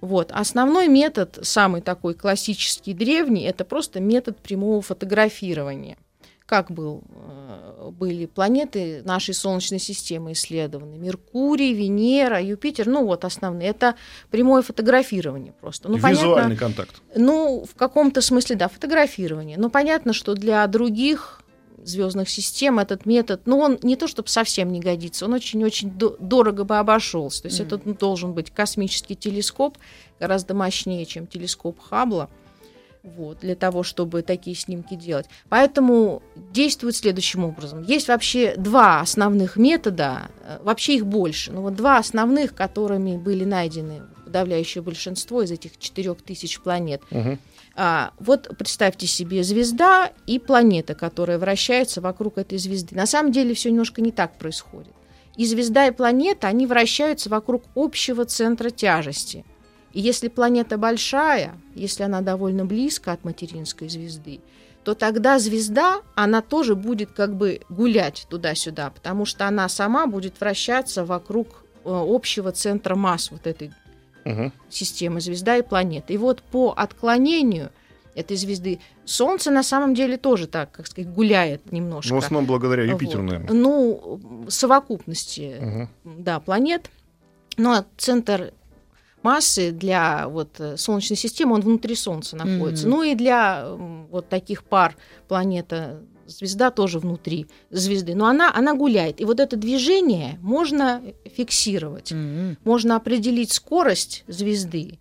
Вот. 0.02 0.32
Основной 0.32 0.88
метод, 0.88 1.40
самый 1.42 1.82
такой 1.82 2.14
классический, 2.14 2.94
древний, 2.94 3.44
это 3.44 3.66
просто 3.66 4.00
метод 4.00 4.38
прямого 4.38 4.82
фотографирования. 4.82 5.98
как 6.46 6.72
был, 6.72 7.04
э, 7.10 7.90
были 7.92 8.26
планеты 8.26 9.02
нашей 9.04 9.34
Солнечной 9.34 9.80
системы 9.80 10.32
исследованы. 10.32 10.98
Меркурий, 10.98 11.74
Венера, 11.74 12.40
Юпитер, 12.42 12.88
ну 12.88 13.06
вот 13.06 13.26
основные. 13.26 13.68
Это 13.70 13.96
прямое 14.32 14.62
фотографирование 14.62 15.52
просто. 15.60 15.90
Ну, 15.90 15.98
Визуальный 15.98 16.34
понятно, 16.36 16.56
контакт. 16.56 17.02
Ну, 17.16 17.66
в 17.70 17.76
каком-то 17.76 18.22
смысле, 18.22 18.56
да, 18.56 18.70
фотографирование. 18.70 19.58
Но 19.58 19.70
понятно, 19.70 20.14
что 20.14 20.36
для 20.36 20.66
других 20.68 21.42
звездных 21.88 22.30
систем 22.30 22.80
этот 22.80 23.06
метод, 23.06 23.42
ну, 23.46 23.60
он 23.60 23.80
не 23.82 23.96
то 23.96 24.08
чтобы 24.08 24.30
совсем 24.30 24.72
не 24.72 24.80
годится, 24.80 25.26
он 25.26 25.34
очень-очень 25.34 25.92
дорого 25.92 26.64
бы 26.64 26.78
обошелся. 26.78 27.44
То 27.44 27.48
есть 27.48 27.60
mm-hmm. 27.60 27.66
это 27.66 27.82
ну, 27.86 27.94
должен 27.94 28.34
быть 28.34 28.52
космический 28.52 29.16
телескоп, 29.16 29.78
гораздо 30.20 30.54
мощнее, 30.54 31.06
чем 31.06 31.28
телескоп 31.28 31.80
Хаббла 31.80 32.30
вот, 33.16 33.40
для 33.40 33.56
того, 33.56 33.84
чтобы 33.84 34.22
такие 34.22 34.56
снимки 34.56 34.96
делать. 34.96 35.28
Поэтому 35.50 36.22
действует 36.52 36.96
следующим 36.96 37.44
образом. 37.44 37.84
Есть 37.84 38.08
вообще 38.08 38.56
два 38.58 39.00
основных 39.00 39.56
метода, 39.56 40.30
э, 40.44 40.60
вообще 40.64 40.96
их 40.98 41.06
больше, 41.06 41.52
но 41.52 41.62
вот 41.62 41.76
два 41.76 41.98
основных, 41.98 42.54
которыми 42.54 43.18
были 43.18 43.46
найдены 43.46 44.02
подавляющее 44.26 44.82
большинство 44.82 45.42
из 45.42 45.52
этих 45.52 45.78
четырех 45.78 46.22
тысяч 46.22 46.60
планет. 46.60 47.02
Угу. 47.12 47.38
А, 47.80 48.12
вот 48.20 48.50
представьте 48.58 49.08
себе 49.08 49.44
звезда 49.44 50.12
и 50.26 50.40
планета, 50.40 50.96
которая 50.96 51.38
вращается 51.38 52.02
вокруг 52.02 52.38
этой 52.40 52.58
звезды. 52.58 52.96
На 52.96 53.06
самом 53.06 53.32
деле 53.32 53.54
все 53.54 53.70
немножко 53.70 54.02
не 54.02 54.12
так 54.12 54.38
происходит. 54.38 54.94
И 55.36 55.46
звезда, 55.46 55.88
и 55.88 55.92
планета, 55.92 56.48
они 56.48 56.66
вращаются 56.66 57.30
вокруг 57.30 57.64
общего 57.76 58.26
центра 58.26 58.72
тяжести– 58.72 59.46
и 59.98 60.00
если 60.00 60.28
планета 60.28 60.78
большая, 60.78 61.60
если 61.74 62.04
она 62.04 62.22
довольно 62.22 62.66
близко 62.66 63.12
от 63.12 63.24
материнской 63.24 63.90
звезды, 63.90 64.42
то 64.84 64.94
тогда 64.94 65.40
звезда, 65.40 66.02
она 66.14 66.44
тоже 66.44 66.76
будет 66.76 67.14
как 67.14 67.36
бы 67.36 67.62
гулять 67.68 68.28
туда-сюда, 68.30 68.92
потому 68.92 69.26
что 69.26 69.48
она 69.48 69.68
сама 69.68 70.06
будет 70.06 70.40
вращаться 70.40 71.04
вокруг 71.04 71.48
э, 71.84 71.90
общего 71.90 72.52
центра 72.52 72.94
масс 72.94 73.32
вот 73.32 73.48
этой 73.48 73.72
угу. 74.32 74.52
системы 74.70 75.22
звезда 75.22 75.58
и 75.58 75.62
планеты. 75.62 76.14
И 76.14 76.18
вот 76.18 76.42
по 76.42 76.74
отклонению 76.76 77.72
этой 78.16 78.36
звезды 78.36 78.80
Солнце 79.06 79.52
на 79.52 79.64
самом 79.64 79.94
деле 79.94 80.18
тоже 80.18 80.48
так, 80.48 80.72
как 80.72 80.88
сказать, 80.88 81.10
гуляет 81.12 81.72
немножко. 81.72 82.14
Ну, 82.14 82.20
в 82.20 82.24
основном 82.24 82.46
благодаря 82.46 82.84
Юпитеру, 82.84 83.22
вот. 83.22 83.32
наверное. 83.32 83.54
Ну, 83.54 84.48
совокупности, 84.50 85.58
угу. 85.60 85.90
да, 86.04 86.40
планет. 86.40 86.90
Но 87.58 87.86
центр 87.98 88.54
массы 89.24 89.72
для 89.72 90.28
вот, 90.28 90.62
Солнечной 90.78 91.18
системы, 91.18 91.56
он 91.56 91.62
внутри 91.62 91.96
Солнца 91.96 92.36
находится. 92.36 92.88
Mm-hmm. 92.88 92.90
Ну 92.90 93.04
и 93.04 93.16
для 93.16 93.68
вот 94.10 94.30
таких 94.30 94.64
пар 94.64 94.96
планета 95.28 96.02
звезда 96.28 96.72
тоже 96.72 97.00
внутри 97.00 97.48
звезды, 97.70 98.16
но 98.16 98.28
она, 98.28 98.54
она 98.54 98.76
гуляет. 98.76 99.22
И 99.22 99.26
вот 99.26 99.40
это 99.40 99.56
движение 99.56 100.38
можно 100.42 101.02
фиксировать. 101.26 102.12
Mm-hmm. 102.12 102.58
Можно 102.64 102.96
определить 102.96 103.52
скорость 103.52 104.24
звезды, 104.28 105.00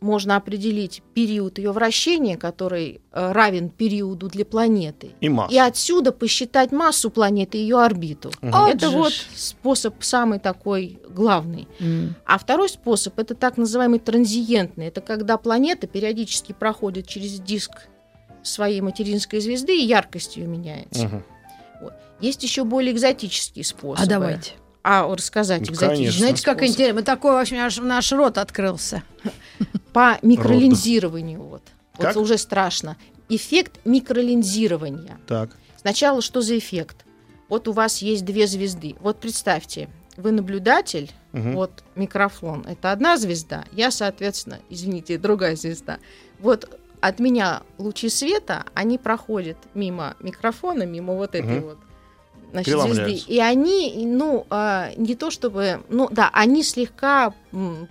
можно 0.00 0.36
определить 0.36 1.02
период 1.14 1.58
ее 1.58 1.72
вращения, 1.72 2.36
который 2.36 3.00
э, 3.12 3.32
равен 3.32 3.70
периоду 3.70 4.28
для 4.28 4.44
планеты. 4.44 5.10
И 5.20 5.28
массу. 5.28 5.54
И 5.54 5.58
отсюда 5.58 6.12
посчитать 6.12 6.72
массу 6.72 7.10
планеты 7.10 7.58
и 7.58 7.62
ее 7.62 7.82
орбиту. 7.82 8.30
Угу. 8.42 8.56
Это 8.68 8.90
вот 8.90 9.12
способ 9.34 10.02
самый 10.02 10.38
такой 10.38 11.00
главный. 11.08 11.66
Mm. 11.80 12.10
А 12.26 12.38
второй 12.38 12.68
способ 12.68 13.18
это 13.18 13.34
так 13.34 13.56
называемый 13.56 13.98
транзиентный. 13.98 14.86
Это 14.86 15.00
когда 15.00 15.38
планета 15.38 15.86
периодически 15.86 16.52
проходит 16.52 17.06
через 17.06 17.40
диск 17.40 17.88
своей 18.46 18.80
материнской 18.80 19.40
звезды 19.40 19.76
и 19.76 19.84
яркость 19.84 20.36
ее 20.36 20.46
меняется. 20.46 21.06
Угу. 21.06 21.22
Вот. 21.82 21.92
Есть 22.20 22.42
еще 22.42 22.64
более 22.64 22.92
экзотические 22.92 23.64
способы. 23.64 24.02
А 24.02 24.06
давайте 24.06 24.52
а 24.88 25.12
рассказать 25.12 25.62
ну, 25.62 25.72
экзотично. 25.72 26.12
Знаете, 26.12 26.44
как 26.44 26.62
интересно, 26.62 27.02
такой 27.02 27.32
вообще 27.32 27.56
наш, 27.56 27.76
наш 27.78 28.12
рот 28.12 28.38
открылся. 28.38 29.02
По 29.92 30.16
микролинзированию. 30.22 31.42
Вот. 31.42 31.62
Как? 31.98 32.14
вот 32.14 32.22
уже 32.22 32.38
страшно. 32.38 32.96
Эффект 33.28 33.80
микролинзирования. 33.84 35.18
Так. 35.26 35.50
Сначала 35.76 36.22
что 36.22 36.40
за 36.40 36.56
эффект? 36.56 37.04
Вот 37.48 37.66
у 37.66 37.72
вас 37.72 38.00
есть 38.00 38.24
две 38.24 38.46
звезды. 38.46 38.94
Вот 39.00 39.18
представьте, 39.18 39.88
вы 40.16 40.30
наблюдатель, 40.30 41.10
угу. 41.32 41.50
вот 41.50 41.82
микрофон, 41.96 42.64
это 42.68 42.92
одна 42.92 43.16
звезда, 43.16 43.64
я, 43.72 43.90
соответственно, 43.90 44.60
извините, 44.70 45.18
другая 45.18 45.56
звезда. 45.56 45.98
Вот 46.38 46.78
от 47.00 47.18
меня 47.18 47.62
лучи 47.78 48.08
света, 48.08 48.64
они 48.74 48.98
проходят 48.98 49.56
мимо 49.74 50.16
микрофона, 50.20 50.84
мимо 50.84 51.14
вот 51.14 51.34
этой 51.34 51.58
угу. 51.58 51.66
вот 51.68 51.78
значит, 52.52 52.80
звезды. 52.80 53.14
И 53.26 53.38
они, 53.40 54.04
ну, 54.06 54.46
а, 54.50 54.90
не 54.96 55.14
то 55.14 55.30
чтобы, 55.30 55.82
ну, 55.88 56.08
да, 56.10 56.30
они 56.32 56.62
слегка 56.62 57.34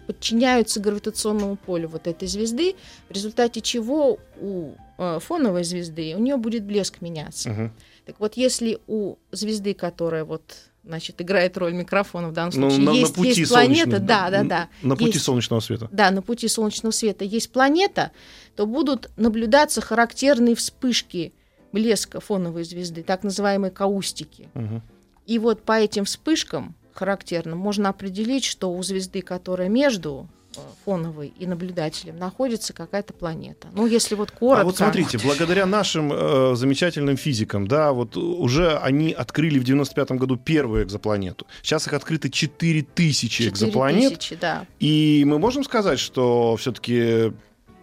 подчиняются 0.08 0.80
гравитационному 0.80 1.56
полю 1.56 1.90
вот 1.90 2.08
этой 2.08 2.28
звезды, 2.28 2.76
в 3.10 3.12
результате 3.12 3.62
чего 3.62 4.20
у 4.40 4.72
а, 4.98 5.20
фоновой 5.20 5.64
звезды 5.64 6.16
у 6.16 6.20
нее 6.20 6.38
будет 6.38 6.64
блеск 6.64 7.02
меняться. 7.02 7.52
Угу. 7.52 7.72
Так 8.06 8.20
вот, 8.20 8.38
если 8.38 8.80
у 8.88 9.16
звезды, 9.32 9.74
которая 9.74 10.26
вот 10.26 10.44
значит, 10.86 11.22
играет 11.22 11.58
роль 11.58 11.74
микрофона 11.74 12.30
в 12.30 12.34
данном 12.34 12.52
ну, 12.56 12.70
случае. 12.70 12.86
Ну, 12.86 12.92
на, 12.92 12.96
есть, 12.96 13.18
на 13.18 13.24
пути 13.24 13.40
есть 13.40 13.52
планета, 13.52 14.00
да, 14.00 14.30
да, 14.30 14.44
да. 14.44 14.70
На 14.82 14.96
пути 14.96 15.12
есть, 15.12 15.24
солнечного 15.24 15.60
света. 15.60 15.90
Да, 15.92 16.12
на 16.12 16.22
пути 16.22 16.48
солнечного 16.48 16.92
света 16.92 17.26
есть 17.26 17.52
планета, 17.52 18.12
то 18.56 18.66
будут 18.66 19.10
наблюдаться 19.18 19.82
характерные 19.82 20.56
вспышки 20.56 21.34
блеска 21.72 22.20
фоновой 22.20 22.64
звезды, 22.64 23.04
так 23.04 23.24
называемые 23.24 23.72
каустики. 23.72 24.50
Угу. 24.54 24.82
И 25.26 25.40
вот 25.40 25.64
по 25.64 25.74
этим 25.74 26.06
вспышкам 26.06 26.76
характерным 26.94 27.58
можно 27.58 27.90
определить, 27.90 28.46
что 28.46 28.72
у 28.72 28.82
звезды, 28.82 29.22
которая 29.22 29.68
между 29.68 30.30
э, 30.58 30.62
фоновой 30.86 31.34
и 31.38 31.46
наблюдателем 31.46 32.18
находится 32.18 32.74
какая-то 32.74 33.14
планета. 33.14 33.68
Ну, 33.74 33.86
если 33.86 34.16
вот 34.16 34.32
коротко... 34.32 34.62
А 34.62 34.66
вот 34.66 34.78
смотрите, 34.78 35.18
благодаря 35.18 35.66
нашим 35.66 36.12
э, 36.12 36.56
замечательным 36.56 37.18
физикам, 37.18 37.68
да, 37.68 37.92
вот 37.92 38.18
уже 38.18 38.78
они 38.78 39.12
открыли 39.12 39.60
в 39.60 39.64
95-м 39.64 40.18
году 40.18 40.38
первую 40.38 40.84
экзопланету. 40.84 41.46
Сейчас 41.62 41.88
их 41.88 41.94
открыто 41.94 42.30
4000 42.30 43.30
4 43.30 43.50
экзопланет. 43.50 44.20
Тысячи, 44.20 44.36
да. 44.36 44.66
И 44.80 45.24
мы 45.28 45.40
можем 45.40 45.64
сказать, 45.64 46.00
что 46.00 46.56
все-таки 46.58 47.34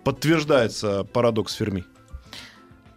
подтверждается 0.04 1.04
парадокс 1.04 1.54
Ферми? 1.54 1.84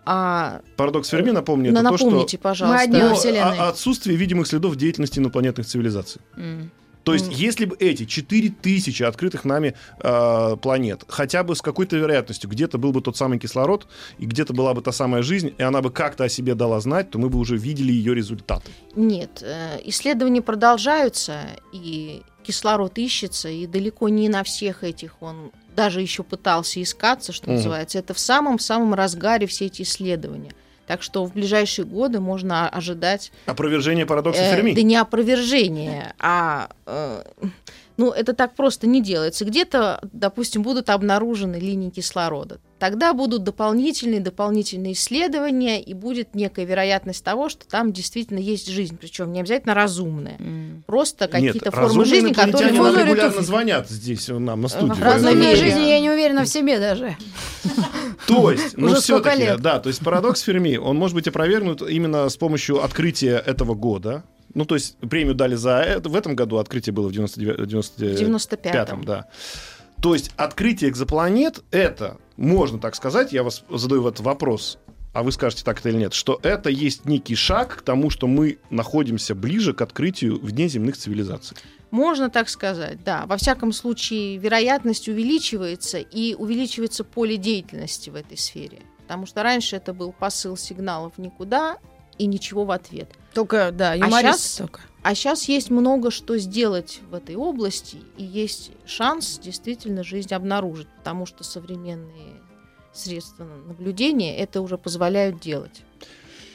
А... 0.05 0.61
Парадокс 0.77 1.09
Ферми, 1.09 1.31
напомню, 1.31 1.71
это 1.71 1.83
то, 1.83 1.97
что... 1.97 2.37
пожалуйста. 2.37 2.77
Мы 2.77 2.83
одни 2.83 3.15
Вселенной. 3.15 3.57
Отсутствие 3.57 4.15
видимых 4.17 4.47
следов 4.47 4.75
деятельности 4.75 5.19
инопланетных 5.19 5.65
цивилизаций. 5.65 6.21
Mm. 6.37 6.69
То 7.05 7.13
есть, 7.13 7.27
mm. 7.27 7.33
если 7.35 7.65
бы 7.65 7.77
эти 7.79 8.05
4000 8.05 9.03
открытых 9.03 9.45
нами 9.45 9.75
э, 9.99 10.57
планет, 10.59 11.03
хотя 11.07 11.43
бы 11.43 11.55
с 11.55 11.61
какой-то 11.61 11.95
вероятностью, 11.95 12.49
где-то 12.49 12.79
был 12.79 12.91
бы 12.91 13.01
тот 13.01 13.15
самый 13.15 13.37
кислород, 13.37 13.87
и 14.17 14.25
где-то 14.25 14.53
была 14.53 14.73
бы 14.73 14.81
та 14.81 14.91
самая 14.91 15.21
жизнь, 15.21 15.53
и 15.55 15.61
она 15.61 15.81
бы 15.83 15.91
как-то 15.91 16.23
о 16.23 16.29
себе 16.29 16.55
дала 16.55 16.79
знать, 16.79 17.11
то 17.11 17.19
мы 17.19 17.29
бы 17.29 17.37
уже 17.37 17.57
видели 17.57 17.91
ее 17.93 18.15
результаты. 18.15 18.71
Нет, 18.95 19.43
э, 19.43 19.79
исследования 19.85 20.41
продолжаются, 20.41 21.41
и 21.71 22.23
кислород 22.41 22.97
ищется, 22.97 23.49
и 23.49 23.67
далеко 23.67 24.09
не 24.09 24.27
на 24.27 24.43
всех 24.43 24.83
этих 24.83 25.21
он 25.21 25.51
даже 25.75 26.01
еще 26.01 26.23
пытался 26.23 26.81
искаться, 26.81 27.33
что 27.33 27.51
mm. 27.51 27.53
называется. 27.53 27.99
Это 27.99 28.15
в 28.15 28.19
самом-самом 28.19 28.95
разгаре 28.95 29.45
все 29.45 29.67
эти 29.67 29.83
исследования. 29.83 30.53
Так 30.87 31.01
что 31.01 31.25
в 31.25 31.33
ближайшие 31.33 31.85
годы 31.85 32.19
можно 32.19 32.69
ожидать... 32.69 33.31
Опровержение 33.45 34.05
парадокса 34.05 34.41
э, 34.41 34.55
Ферми? 34.55 34.73
Да 34.73 34.81
не 34.81 34.95
опровержение, 34.95 36.13
а... 36.19 36.69
Э, 36.85 37.23
ну, 37.97 38.11
это 38.11 38.33
так 38.33 38.55
просто 38.55 38.87
не 38.87 39.01
делается. 39.01 39.45
Где-то, 39.45 40.01
допустим, 40.11 40.63
будут 40.63 40.89
обнаружены 40.89 41.55
линии 41.55 41.89
кислорода. 41.89 42.59
Тогда 42.85 43.15
будут 43.15 43.43
дополнительные, 43.43 44.19
дополнительные 44.19 44.93
исследования, 44.93 45.81
и 45.81 45.95
будет 45.95 46.35
некая 46.35 46.65
вероятность 46.65 47.23
того, 47.23 47.49
что 47.49 47.67
там 47.67 47.91
действительно 47.91 48.37
есть 48.37 48.69
жизнь, 48.69 48.95
причем 48.95 49.33
не 49.33 49.39
обязательно 49.39 49.73
разумная. 49.73 50.37
Mm. 50.37 50.83
Просто 50.85 51.27
какие-то 51.27 51.71
формы 51.71 52.05
жизни, 52.05 52.31
которые... 52.31 52.73
Нам 52.73 52.95
регулярно 52.95 53.41
звонят 53.41 53.89
здесь 53.89 54.27
нам 54.27 54.61
на 54.61 54.67
студии. 54.67 55.01
Разумная 55.01 55.55
жизнь, 55.55 55.79
я 55.79 55.99
не 55.99 56.11
уверена 56.11 56.43
в 56.43 56.47
себе 56.47 56.77
даже. 56.77 57.17
То 58.27 58.51
есть, 58.51 58.77
ну 58.77 58.93
все-таки, 58.93 59.59
да, 59.59 59.79
то 59.79 59.89
есть 59.89 60.03
парадокс 60.03 60.41
Ферми, 60.41 60.77
он 60.77 60.95
может 60.95 61.15
быть 61.15 61.27
опровергнут 61.27 61.81
именно 61.81 62.29
с 62.29 62.37
помощью 62.37 62.83
открытия 62.83 63.37
этого 63.37 63.73
года, 63.73 64.23
ну, 64.53 64.65
то 64.65 64.75
есть 64.75 64.95
премию 64.97 65.33
дали 65.33 65.55
за 65.55 65.79
это. 65.79 66.07
В 66.07 66.15
этом 66.15 66.35
году 66.35 66.57
открытие 66.57 66.93
было 66.93 67.07
в 67.07 67.11
99, 67.11 67.67
99, 67.67 68.21
95-м. 68.21 69.03
Да. 69.03 69.25
То 70.01 70.13
есть 70.13 70.31
открытие 70.37 70.91
экзопланет— 70.91 71.63
это, 71.71 72.17
можно 72.37 72.79
так 72.79 72.95
сказать, 72.95 73.31
я 73.33 73.43
вас 73.43 73.63
задаю 73.69 74.07
этот 74.07 74.21
вопрос, 74.21 74.77
а 75.13 75.23
вы 75.23 75.31
скажете 75.31 75.63
так 75.63 75.79
это 75.79 75.89
или 75.89 75.97
нет, 75.97 76.13
что 76.13 76.39
это 76.43 76.69
есть 76.69 77.05
некий 77.05 77.35
шаг 77.35 77.77
к 77.77 77.81
тому, 77.81 78.09
что 78.09 78.27
мы 78.27 78.57
находимся 78.69 79.33
ближе 79.35 79.73
к 79.73 79.81
открытию 79.81 80.39
внеземных 80.41 80.97
цивилизаций. 80.97 81.55
Можно 81.91 82.29
так 82.29 82.49
сказать, 82.49 83.03
да. 83.05 83.25
Во 83.25 83.37
всяком 83.37 83.71
случае, 83.71 84.37
вероятность 84.37 85.07
увеличивается, 85.07 85.99
и 85.99 86.33
увеличивается 86.33 87.05
поле 87.05 87.37
деятельности 87.37 88.09
в 88.09 88.15
этой 88.15 88.37
сфере. 88.37 88.79
Потому 89.03 89.25
что 89.25 89.43
раньше 89.43 89.77
это 89.77 89.93
был 89.93 90.11
посыл 90.11 90.57
сигналов 90.57 91.13
никуда 91.17 91.77
и 92.17 92.25
ничего 92.25 92.65
в 92.65 92.71
ответ. 92.71 93.09
Только, 93.33 93.71
да, 93.71 93.91
А 93.91 93.95
юморист 93.95 94.39
щас- 94.41 94.57
только. 94.57 94.81
А 95.05 95.13
сейчас 95.13 95.47
есть 95.47 95.69
много 95.69 96.09
что 96.09 96.35
сделать 96.39 96.99
в 97.11 97.13
этой 97.13 97.35
области, 97.35 97.97
и 98.17 98.23
есть 98.23 98.71
шанс 98.87 99.37
действительно 99.37 100.03
жизнь 100.03 100.33
обнаружить, 100.33 100.87
потому 100.97 101.27
что 101.27 101.43
современные 101.43 102.41
средства 102.91 103.43
наблюдения 103.67 104.35
это 104.35 104.61
уже 104.61 104.79
позволяют 104.79 105.39
делать. 105.39 105.83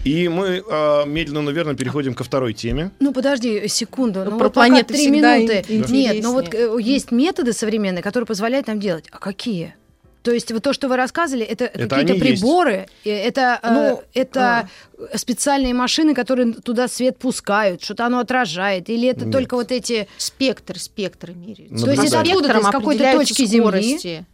И 0.03 0.29
мы 0.29 0.65
а, 0.69 1.05
медленно, 1.05 1.43
наверное, 1.43 1.77
переходим 1.77 2.13
ко 2.13 2.25
второй 2.25 2.53
теме. 2.53 2.91
Ну, 2.99 3.13
подожди 3.13 3.69
секунду. 3.69 4.25
Ну, 4.25 4.33
Ну, 4.33 4.39
про 4.39 4.47
вот 4.47 4.55
планеты 4.55 4.95
три 4.95 5.07
минуты. 5.11 5.65
ин- 5.69 5.85
Нет, 5.89 6.17
ну 6.21 6.33
вот 6.33 6.47
интереснее. 6.47 6.77
э, 6.77 6.83
есть 6.83 7.13
методы 7.13 7.53
современные, 7.53 8.03
которые 8.03 8.27
позволяют 8.27 8.67
нам 8.67 8.81
делать. 8.81 9.05
А 9.13 9.19
какие? 9.19 9.77
То 10.23 10.33
есть 10.33 10.53
вот 10.53 10.63
то, 10.63 10.73
что 10.73 10.89
вы 10.89 10.97
рассказывали, 10.97 11.45
это, 11.45 11.69
какие-то 11.69 11.97
они 11.97 12.13
есть. 12.13 12.21
приборы, 12.43 12.87
э, 13.05 13.11
это, 13.11 13.59
э, 13.63 13.71
Ну, 13.73 14.03
это 14.13 14.69
специальные 15.15 15.73
машины, 15.73 16.15
которые 16.15 16.53
туда 16.53 16.89
свет 16.89 17.19
пускают, 17.19 17.83
что-то 17.83 18.05
оно 18.07 18.19
отражает, 18.19 18.91
или 18.91 19.09
это 19.09 19.25
Нет. 19.25 19.33
только 19.33 19.55
вот 19.55 19.73
эти... 19.73 20.09
Спектр, 20.19 20.79
спектр 20.79 21.33
меряется. 21.33 21.85
То 21.87 21.91
есть 21.93 22.05
это 22.05 22.21
откуда-то 22.21 22.59
из 22.59 22.67
какой-то 22.67 23.13
точки 23.13 23.47
Земли? 23.47 23.61
скорости. 23.61 24.27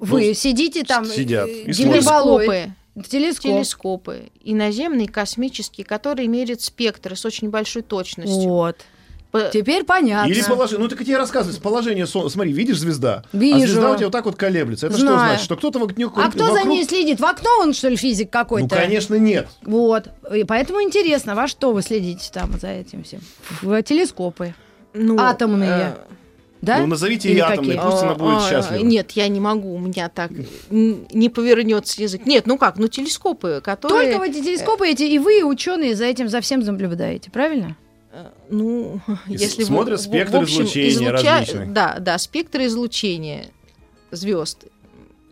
Вы 0.00 0.28
Ну, 0.28 0.34
сидите 0.34 0.82
там, 0.84 1.04
сидят 1.04 1.48
э, 1.48 1.62
и 1.62 1.70
гиперболоид, 1.72 2.48
Телескопы, 2.48 3.08
телескоп. 3.08 3.42
телескопы, 3.42 4.22
иноземные, 4.42 5.08
космические, 5.08 5.84
которые 5.84 6.28
меряют 6.28 6.62
спектры 6.62 7.16
с 7.16 7.24
очень 7.24 7.50
большой 7.50 7.82
точностью. 7.82 8.48
Вот. 8.48 8.76
Теперь 9.52 9.84
понятно. 9.84 10.30
Или 10.30 10.42
положение. 10.42 10.82
Ну, 10.82 10.88
так 10.88 11.00
я 11.00 11.04
тебе 11.06 11.16
рассказываю. 11.18 11.60
Положение 11.60 12.06
Солнца. 12.06 12.34
Смотри, 12.34 12.52
видишь 12.52 12.78
звезда? 12.78 13.24
А 13.32 13.36
Вижу. 13.36 13.72
звезда 13.72 13.92
у 13.92 13.96
тебя 13.96 14.06
вот 14.06 14.12
так 14.12 14.24
вот 14.26 14.36
колеблется. 14.36 14.86
Это 14.86 14.96
что 14.96 15.06
Знаю. 15.06 15.28
значит? 15.30 15.44
Что 15.44 15.56
кто-то 15.56 15.78
вокруг 15.78 16.12
А 16.18 16.30
кто 16.30 16.52
за 16.52 16.62
ней 16.64 16.84
следит? 16.84 17.20
В 17.20 17.24
окно 17.24 17.50
он, 17.60 17.74
что 17.74 17.88
ли, 17.88 17.96
физик 17.96 18.26
Ну, 18.26 18.30
какой-то? 18.30 18.76
конечно, 18.76 19.16
нет. 19.16 19.48
Вот. 19.62 20.08
И 20.32 20.44
поэтому 20.44 20.82
интересно, 20.82 21.34
во 21.34 21.48
что 21.48 21.72
вы 21.72 21.82
следите 21.82 22.30
там 22.32 22.58
за 22.60 22.68
этим 22.68 23.02
всем? 23.02 23.20
В 23.60 23.82
телескопы. 23.82 24.54
ну, 24.92 25.18
атомные. 25.18 25.96
Да? 26.62 26.78
Ну, 26.78 26.86
назовите 26.86 27.28
Или 27.28 27.40
какие? 27.40 27.78
пусть 27.78 28.02
она 28.02 28.14
будет 28.14 28.38
А, 28.38 28.46
а, 28.46 28.50
счастлива. 28.50 28.82
Нет, 28.82 29.10
я 29.12 29.28
не 29.28 29.38
могу, 29.38 29.74
у 29.74 29.78
меня 29.78 30.08
так 30.08 30.30
не 30.70 31.28
повернется 31.28 32.00
язык. 32.00 32.24
Нет, 32.24 32.46
ну 32.46 32.56
как, 32.56 32.78
ну 32.78 32.88
телескопы, 32.88 33.60
которые... 33.62 34.12
Только 34.12 34.18
в 34.18 34.22
эти 34.22 34.42
телескопы 34.42 34.88
эти, 34.88 35.02
и 35.02 35.18
вы, 35.18 35.44
ученые, 35.44 35.94
за 35.94 36.06
этим 36.06 36.30
за 36.30 36.40
всем 36.40 36.60
наблюдаете, 36.60 37.30
правильно? 37.30 37.76
Ну, 38.50 39.00
И 39.28 39.32
если... 39.32 39.62
в- 39.64 39.66
смотрят 39.66 39.98
в- 40.00 40.02
в 40.02 40.06
спектр 40.06 40.36
общем, 40.38 40.62
излучения 40.62 41.10
различных. 41.10 41.72
Да, 41.72 41.96
да, 41.98 42.18
спектр 42.18 42.60
излучения 42.62 43.46
звезд. 44.10 44.64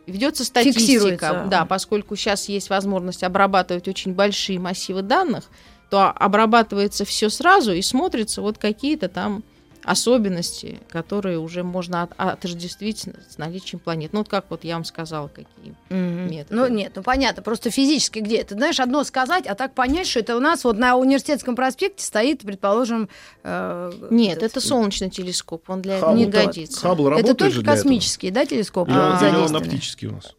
Ведется 0.07 0.45
статистика, 0.45 0.81
Фиксируется. 0.81 1.47
да, 1.49 1.65
поскольку 1.65 2.17
сейчас 2.17 2.49
есть 2.49 2.71
возможность 2.71 3.23
обрабатывать 3.23 3.87
очень 3.87 4.15
большие 4.15 4.59
массивы 4.59 5.03
данных, 5.03 5.45
то 5.91 6.11
обрабатывается 6.11 7.05
все 7.05 7.29
сразу 7.31 7.73
и 7.73 7.83
смотрится 7.83 8.43
вот 8.43 8.59
какие-то 8.59 9.09
там 9.09 9.45
особенности, 9.85 10.81
которые 10.89 11.39
уже 11.39 11.63
можно 11.63 12.03
от- 12.03 12.13
отождествить 12.17 13.07
с 13.29 13.39
наличием 13.39 13.81
планет. 13.81 14.13
Ну, 14.13 14.21
вот 14.21 14.29
как 14.29 14.47
вот 14.51 14.65
я 14.65 14.75
вам 14.75 14.85
сказала, 14.85 15.29
какие 15.29 15.75
методы. 15.91 16.55
Ну 16.55 16.69
нет, 16.69 16.93
ну 16.95 17.03
понятно, 17.03 17.43
просто 17.43 17.71
физически 17.71 18.21
где? 18.21 18.43
Ты 18.45 18.55
знаешь, 18.55 18.81
одно 18.81 19.05
сказать, 19.05 19.47
а 19.47 19.55
так 19.55 19.75
понять, 19.75 20.07
что 20.07 20.21
это 20.21 20.37
у 20.37 20.41
нас 20.41 20.65
вот 20.65 20.79
на 20.79 20.97
университетском 20.97 21.57
проспекте 21.57 22.05
стоит, 22.05 22.41
предположим... 22.41 23.09
э, 23.43 23.93
Нет, 24.11 24.39
этот- 24.39 24.53
это 24.57 24.61
солнечный 24.61 25.11
телескоп, 25.11 25.69
он 25.71 25.83
для 25.83 25.97
этого 25.99 26.11
Хаббл 26.13 26.19
не 26.25 26.27
годится. 26.27 26.81
Хаббл 26.81 27.09
Это 27.09 27.35
только 27.35 27.55
же 27.55 27.63
для 27.63 27.73
этого? 27.73 27.89
да, 28.31 28.47
телескопы? 28.47 28.91
Или 28.91 28.99
он, 28.99 29.05
А, 29.21 29.29
или 29.29 29.37
он 29.37 29.57
оптический 29.57 30.09
у 30.09 30.13
нас? 30.13 30.35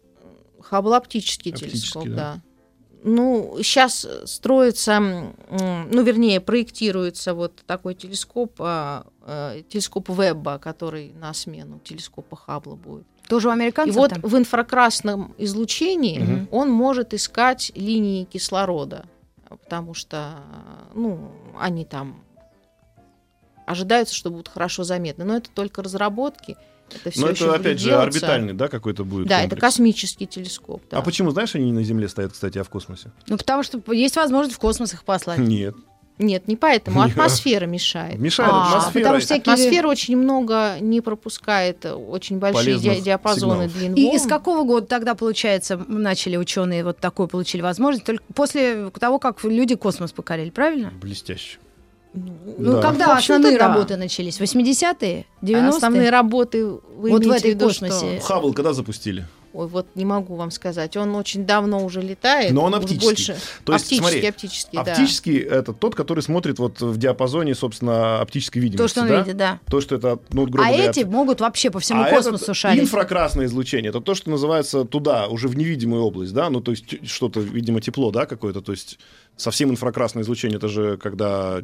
Хаббл 0.61 0.93
оптический, 0.93 1.51
Оптический, 1.51 1.79
телескоп, 1.79 2.03
да. 2.09 2.15
да. 2.15 2.41
Ну, 3.05 3.57
сейчас 3.61 4.07
строится, 4.25 4.97
ну, 5.49 6.03
вернее, 6.03 6.39
проектируется 6.39 7.33
вот 7.33 7.61
такой 7.67 7.95
телескоп, 7.95 8.53
а, 8.59 9.05
э, 9.25 9.63
телескоп 9.69 10.09
Вебба, 10.09 10.57
который 10.59 11.13
на 11.19 11.33
смену 11.33 11.79
телескопа 11.83 12.35
Хаббла 12.35 12.75
будет. 12.75 13.05
Тоже 13.27 13.47
у 13.47 13.51
И 13.51 13.53
американцев 13.53 13.95
вот 13.95 14.09
там? 14.11 14.21
в 14.21 14.37
инфракрасном 14.37 15.33
излучении 15.37 16.19
Мгм. 16.19 16.47
он 16.51 16.69
может 16.69 17.13
искать 17.13 17.71
линии 17.75 18.25
кислорода, 18.25 19.05
потому 19.49 19.93
что, 19.93 20.35
ну, 20.93 21.31
они 21.59 21.85
там 21.85 22.21
ожидаются, 23.65 24.13
что 24.13 24.29
будут 24.29 24.49
хорошо 24.49 24.83
заметны. 24.83 25.23
Но 25.23 25.37
это 25.37 25.49
только 25.49 25.81
разработки. 25.81 26.57
Это 26.93 27.09
все 27.11 27.21
Но 27.21 27.29
еще 27.29 27.45
это, 27.45 27.55
опять 27.55 27.79
же, 27.79 27.85
делаться. 27.85 28.07
орбитальный, 28.07 28.53
да, 28.53 28.67
какой-то 28.67 29.05
будет 29.05 29.27
Да, 29.27 29.37
это 29.39 29.51
комплекс? 29.51 29.61
космический 29.61 30.27
телескоп. 30.27 30.83
да. 30.91 30.97
А 30.97 31.01
почему, 31.01 31.31
знаешь, 31.31 31.55
они 31.55 31.65
не 31.65 31.71
на 31.71 31.81
Земле 31.83 32.09
стоят, 32.09 32.33
кстати, 32.33 32.57
а 32.57 32.63
в 32.63 32.69
космосе? 32.69 33.11
Ну 33.27 33.37
потому 33.37 33.63
что 33.63 33.81
есть 33.93 34.15
возможность 34.17 34.57
в 34.57 34.59
космос 34.59 34.93
их 34.93 35.03
послать. 35.05 35.39
Нет. 35.39 35.75
Нет, 36.19 36.47
не 36.47 36.55
поэтому. 36.55 37.01
Атмосфера 37.01 37.65
мешает. 37.65 38.19
Мешает 38.19 38.51
А, 38.53 38.67
атмосфера. 38.67 39.03
потому 39.03 39.19
что 39.19 39.25
всякие- 39.25 39.53
Атмосфера 39.53 39.87
очень 39.87 40.15
много 40.15 40.75
не 40.79 41.01
пропускает 41.01 41.85
очень 41.85 42.37
большие 42.37 42.77
ди- 42.77 43.01
диапазоны 43.01 43.67
сигналов. 43.69 43.73
длин 43.73 43.93
И 43.95 44.15
из 44.15 44.27
какого 44.27 44.63
года 44.63 44.85
тогда, 44.85 45.15
получается, 45.15 45.77
начали 45.87 46.37
ученые 46.37 46.83
вот 46.83 46.99
такое 46.99 47.25
получили 47.27 47.61
возможность? 47.61 48.05
Только 48.05 48.23
после 48.35 48.91
того, 48.99 49.17
как 49.17 49.43
люди 49.43 49.75
космос 49.75 50.11
покорили, 50.11 50.51
правильно? 50.51 50.91
Блестяще. 51.01 51.57
Ну, 52.13 52.73
Да. 52.73 52.81
когда 52.81 53.17
основные 53.17 53.57
да. 53.57 53.69
работы 53.69 53.97
начались? 53.97 54.39
80-е? 54.39 55.25
90-е? 55.41 55.67
Основные 55.77 56.09
работы 56.11 56.63
вы 56.63 57.09
Вот 57.09 57.25
в 57.25 57.31
этой 57.31 57.51
в 57.53 57.55
виду, 57.55 57.65
космосе. 57.65 58.19
что- 58.19 58.27
Хаббл 58.27 58.53
когда 58.53 58.73
запустили? 58.73 59.25
Ой, 59.53 59.67
вот 59.67 59.85
не 59.93 60.03
могу 60.03 60.35
вам 60.35 60.49
сказать. 60.49 60.97
Он 60.97 61.15
очень 61.15 61.45
давно 61.45 61.85
уже 61.85 62.01
летает. 62.01 62.51
Но 62.51 62.63
он 62.63 62.73
оптический. 62.73 63.05
Больше... 63.05 63.37
То 63.63 63.73
есть, 63.73 63.85
оптический, 63.85 63.97
смотри, 63.97 64.27
оптический, 64.27 64.79
да. 64.83 64.91
Оптический 64.91 65.37
это 65.37 65.73
тот, 65.73 65.93
который 65.93 66.21
смотрит 66.21 66.57
вот 66.57 66.81
в 66.81 66.97
диапазоне, 66.97 67.53
собственно, 67.53 68.19
оптической 68.19 68.61
видимости. 68.61 68.83
То, 68.83 68.87
что 68.87 69.01
он 69.01 69.07
да? 69.07 69.21
видит, 69.21 69.37
да. 69.37 69.59
То, 69.69 69.79
что 69.79 69.95
это, 69.95 70.19
ну, 70.31 70.47
грубо 70.47 70.67
А 70.67 70.71
говоря, 70.71 70.89
эти 70.89 71.01
могут 71.01 71.39
вообще 71.39 71.69
по 71.69 71.79
всему 71.79 72.01
а 72.01 72.09
космосу 72.09 72.43
этот 72.45 72.55
шарить. 72.55 72.81
инфракрасное 72.81 73.45
излучение, 73.45 73.89
это 73.89 74.01
то, 74.01 74.15
что 74.15 74.31
называется 74.31 74.85
туда, 74.85 75.27
уже 75.27 75.47
в 75.47 75.55
невидимую 75.55 76.03
область, 76.03 76.33
да, 76.33 76.49
ну, 76.49 76.59
то 76.59 76.71
есть 76.71 77.07
что-то, 77.07 77.39
видимо, 77.39 77.79
тепло, 77.79 78.09
да, 78.09 78.25
какое-то, 78.25 78.61
то 78.61 78.71
есть 78.71 78.97
совсем 79.37 79.69
инфракрасное 79.69 80.23
излучение, 80.23 80.57
это 80.57 80.67
же 80.67 80.97
когда 80.97 81.61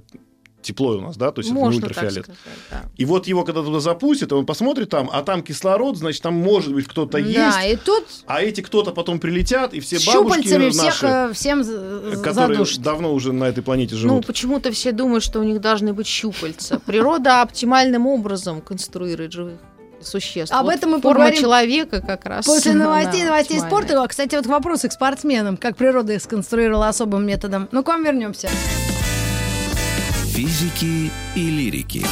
тепло 0.61 0.97
у 0.97 1.01
нас, 1.01 1.15
да, 1.15 1.31
то 1.31 1.39
есть 1.39 1.49
это 1.51 1.57
не 1.57 1.63
Можно 1.63 1.81
так 1.81 1.89
ультрафиолет. 1.91 2.23
сказать, 2.25 2.39
да. 2.71 2.81
И 2.97 3.05
вот 3.05 3.27
его, 3.27 3.43
когда 3.43 3.61
туда 3.63 3.79
запустят, 3.79 4.33
он 4.33 4.45
посмотрит 4.45 4.89
там, 4.89 5.09
а 5.11 5.23
там 5.23 5.41
кислород, 5.41 5.97
значит, 5.97 6.21
там 6.21 6.33
может 6.35 6.73
быть 6.73 6.85
кто-то 6.87 7.17
есть, 7.17 7.33
Да, 7.35 7.63
и 7.65 7.75
тут 7.77 8.05
а 8.25 8.41
эти 8.41 8.61
кто-то 8.61 8.91
потом 8.91 9.19
прилетят, 9.19 9.73
и 9.73 9.79
все 9.79 9.97
бабушки 10.05 10.41
щупальцами 10.49 10.69
всех 10.69 10.83
наши, 10.83 11.05
э, 11.07 11.33
всем 11.33 11.63
з- 11.63 12.21
которые 12.23 12.57
задушат. 12.57 12.81
давно 12.81 13.13
уже 13.13 13.31
на 13.31 13.45
этой 13.45 13.63
планете 13.63 13.95
Ну, 13.95 14.01
живут. 14.01 14.25
почему-то 14.27 14.71
все 14.71 14.91
думают, 14.91 15.23
что 15.23 15.39
у 15.39 15.43
них 15.43 15.61
должны 15.61 15.93
быть 15.93 16.07
щупальца. 16.07 16.79
Природа 16.85 17.41
оптимальным 17.41 18.05
образом 18.07 18.61
конструирует 18.61 19.31
живых 19.31 19.59
существ. 20.01 20.53
Об 20.53 20.65
Вот 20.65 20.75
этом 20.75 20.91
мы 20.91 21.01
форма 21.01 21.19
поговорим 21.19 21.41
человека 21.41 22.01
как 22.01 22.25
раз. 22.25 22.45
После 22.45 22.73
новостей, 22.73 23.23
новостей 23.23 23.57
оптимальная. 23.59 23.87
спорта, 23.87 24.07
кстати, 24.07 24.35
вот 24.35 24.45
к 24.45 24.47
вопросу 24.49 24.87
к 24.89 24.91
спортсменам, 24.93 25.57
как 25.57 25.75
природа 25.77 26.13
их 26.13 26.21
сконструировала 26.21 26.87
особым 26.89 27.25
методом. 27.25 27.67
Ну, 27.71 27.83
к 27.83 27.87
вам 27.87 28.03
вернемся. 28.03 28.49
Физики 30.31 31.11
и 31.35 31.49
лирики. 31.49 32.05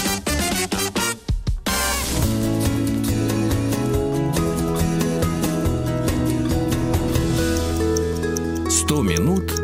Сто 8.70 9.02
минут 9.04 9.57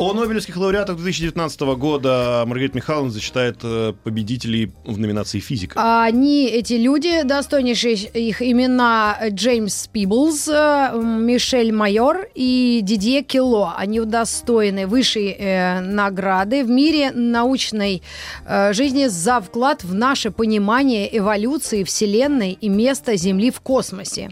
О 0.00 0.14
Нобелевских 0.14 0.56
лауреатах 0.56 0.96
2019 0.96 1.60
года 1.76 2.44
Маргарита 2.46 2.74
Михайловна 2.74 3.10
зачитает 3.10 3.58
э, 3.62 3.92
победителей 4.02 4.72
в 4.86 4.98
номинации 4.98 5.40
«Физика». 5.40 5.74
А 5.78 6.04
Они, 6.04 6.46
эти 6.46 6.72
люди, 6.72 7.22
достойнейшие 7.22 7.96
их 7.96 8.40
имена 8.40 9.18
Джеймс 9.28 9.88
Пиблз, 9.88 10.48
э, 10.48 10.98
Мишель 10.98 11.74
Майор 11.74 12.26
и 12.34 12.80
Дидье 12.82 13.20
Кило. 13.20 13.74
Они 13.76 14.00
удостоены 14.00 14.86
высшей 14.86 15.36
э, 15.38 15.80
награды 15.80 16.64
в 16.64 16.70
мире 16.70 17.10
научной 17.10 18.02
э, 18.46 18.72
жизни 18.72 19.04
за 19.04 19.42
вклад 19.42 19.84
в 19.84 19.92
наше 19.92 20.30
понимание 20.30 21.14
эволюции 21.14 21.84
Вселенной 21.84 22.52
и 22.52 22.70
места 22.70 23.16
Земли 23.16 23.50
в 23.50 23.60
космосе. 23.60 24.30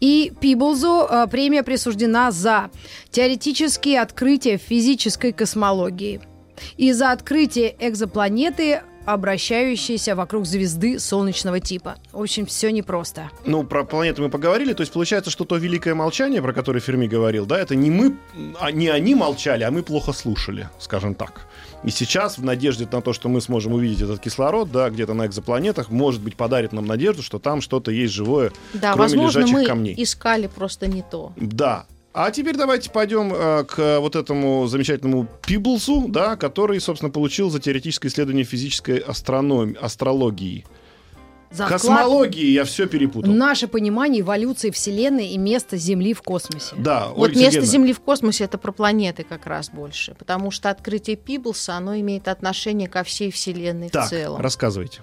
И 0.00 0.32
Пиблзу 0.40 1.06
э, 1.08 1.26
премия 1.30 1.62
присуждена 1.62 2.30
за 2.30 2.70
теоретические 3.10 4.00
открытия 4.00 4.56
физической 4.56 5.32
космологии. 5.32 6.20
И 6.76 6.92
за 6.92 7.12
открытие 7.12 7.74
экзопланеты 7.78 8.82
обращающиеся 9.06 10.14
вокруг 10.14 10.46
звезды 10.46 10.98
солнечного 10.98 11.60
типа. 11.60 11.96
В 12.12 12.20
общем, 12.20 12.46
все 12.46 12.70
непросто. 12.70 13.30
Ну, 13.44 13.64
про 13.64 13.84
планеты 13.84 14.22
мы 14.22 14.30
поговорили, 14.30 14.72
то 14.72 14.82
есть 14.82 14.92
получается, 14.92 15.30
что 15.30 15.44
то 15.44 15.56
великое 15.56 15.94
молчание, 15.94 16.40
про 16.42 16.52
которое 16.52 16.80
Ферми 16.80 17.06
говорил, 17.06 17.46
да, 17.46 17.58
это 17.58 17.74
не 17.74 17.90
мы, 17.90 18.16
а 18.60 18.70
не 18.70 18.88
они 18.88 19.14
молчали, 19.14 19.64
а 19.64 19.70
мы 19.70 19.82
плохо 19.82 20.12
слушали, 20.12 20.68
скажем 20.78 21.14
так. 21.14 21.46
И 21.84 21.90
сейчас, 21.90 22.38
в 22.38 22.44
надежде 22.44 22.88
на 22.90 23.02
то, 23.02 23.12
что 23.12 23.28
мы 23.28 23.40
сможем 23.40 23.74
увидеть 23.74 24.00
этот 24.00 24.20
кислород, 24.20 24.70
да, 24.72 24.88
где-то 24.88 25.12
на 25.14 25.26
экзопланетах, 25.26 25.90
может 25.90 26.22
быть, 26.22 26.36
подарит 26.36 26.72
нам 26.72 26.86
надежду, 26.86 27.22
что 27.22 27.38
там 27.38 27.60
что-то 27.60 27.90
есть 27.90 28.14
живое, 28.14 28.52
Да, 28.72 28.92
кроме 28.92 29.08
возможно, 29.08 29.38
лежачих 29.40 29.54
мы 29.58 29.66
камней. 29.66 29.94
искали 30.02 30.46
просто 30.46 30.86
не 30.86 31.02
то. 31.02 31.32
Да. 31.36 31.86
А 32.16 32.30
теперь 32.30 32.56
давайте 32.56 32.90
пойдем 32.90 33.32
э, 33.34 33.64
к 33.64 33.98
вот 33.98 34.14
этому 34.14 34.68
замечательному 34.68 35.26
Пиблсу, 35.44 36.06
да, 36.08 36.36
который, 36.36 36.80
собственно, 36.80 37.10
получил 37.10 37.50
за 37.50 37.58
теоретическое 37.58 38.06
исследование 38.06 38.44
физической 38.44 38.98
астрономии, 38.98 39.76
астрологии. 39.80 40.64
За 41.50 41.66
вклад 41.66 41.80
Космологии 41.82 42.46
я 42.46 42.64
все 42.64 42.86
перепутал. 42.86 43.32
наше 43.32 43.66
понимание 43.68 44.22
эволюции 44.22 44.70
Вселенной 44.70 45.28
и 45.28 45.38
места 45.38 45.76
Земли 45.76 46.14
в 46.14 46.22
космосе. 46.22 46.74
Да, 46.78 47.08
Вот 47.08 47.30
Ольга 47.30 47.38
место 47.38 47.52
Сергеевна. 47.52 47.72
Земли 47.72 47.92
в 47.92 48.00
космосе 48.00 48.44
это 48.44 48.58
про 48.58 48.70
планеты 48.72 49.24
как 49.28 49.46
раз 49.46 49.70
больше, 49.70 50.14
потому 50.16 50.50
что 50.52 50.70
открытие 50.70 51.16
Пиблса, 51.16 51.74
оно 51.74 51.96
имеет 51.98 52.28
отношение 52.28 52.88
ко 52.88 53.02
всей 53.04 53.30
Вселенной 53.32 53.88
Так, 53.88 54.06
в 54.06 54.10
целом. 54.10 54.40
рассказывайте. 54.40 55.00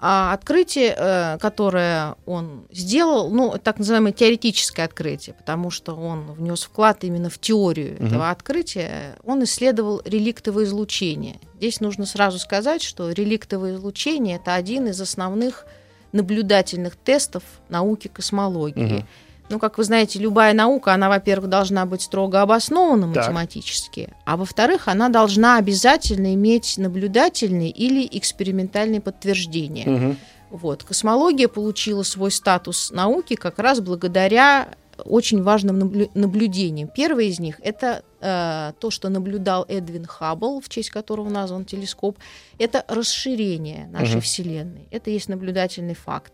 А 0.00 0.32
открытие, 0.32 0.94
э, 0.96 1.38
которое 1.38 2.14
он 2.24 2.66
сделал, 2.70 3.30
ну, 3.30 3.56
так 3.62 3.78
называемое 3.78 4.12
теоретическое 4.12 4.84
открытие, 4.84 5.34
потому 5.34 5.70
что 5.70 5.94
он 5.96 6.32
внес 6.32 6.62
вклад 6.62 7.02
именно 7.02 7.30
в 7.30 7.38
теорию 7.38 7.94
Мгм. 7.98 8.06
этого 8.06 8.30
открытия, 8.30 9.16
он 9.24 9.42
исследовал 9.42 10.00
реликтовое 10.04 10.64
излучение. 10.64 11.40
Здесь 11.56 11.80
нужно 11.80 12.06
сразу 12.06 12.38
сказать, 12.38 12.82
что 12.82 13.10
реликтовое 13.10 13.74
излучение 13.74 14.36
это 14.36 14.54
один 14.54 14.86
из 14.86 15.00
основных 15.00 15.66
наблюдательных 16.12 16.94
тестов 16.96 17.42
науки 17.68 18.08
космологии. 18.08 18.98
Мгм. 18.98 19.06
Ну, 19.50 19.58
как 19.58 19.78
вы 19.78 19.84
знаете, 19.84 20.18
любая 20.18 20.52
наука, 20.52 20.92
она, 20.92 21.08
во-первых, 21.08 21.48
должна 21.48 21.86
быть 21.86 22.02
строго 22.02 22.42
обоснована 22.42 23.12
Так. 23.14 23.24
математически, 23.26 24.12
а 24.26 24.36
во-вторых, 24.36 24.88
она 24.88 25.08
должна 25.08 25.56
обязательно 25.56 26.34
иметь 26.34 26.76
наблюдательные 26.76 27.70
или 27.70 28.06
экспериментальные 28.18 29.00
подтверждения. 29.00 29.88
Мгм. 29.88 30.16
Вот. 30.50 30.84
Космология 30.84 31.48
получила 31.48 32.02
свой 32.02 32.30
статус 32.30 32.90
науки 32.90 33.36
как 33.36 33.58
раз 33.58 33.80
благодаря 33.80 34.68
очень 35.04 35.42
важным 35.42 35.78
наблю- 35.78 36.10
наблюдениям. 36.14 36.88
Первое 36.88 37.24
из 37.24 37.38
них 37.38 37.60
это 37.62 38.02
э, 38.20 38.72
то, 38.80 38.90
что 38.90 39.08
наблюдал 39.10 39.64
Эдвин 39.68 40.04
Хаббл, 40.06 40.60
в 40.60 40.68
честь 40.68 40.90
которого 40.90 41.28
назван 41.30 41.64
телескоп, 41.64 42.18
это 42.58 42.84
расширение 42.88 43.86
нашей 43.92 44.14
Мгм. 44.16 44.20
Вселенной. 44.22 44.88
Это 44.90 45.10
есть 45.10 45.28
наблюдательный 45.28 45.94
факт. 45.94 46.32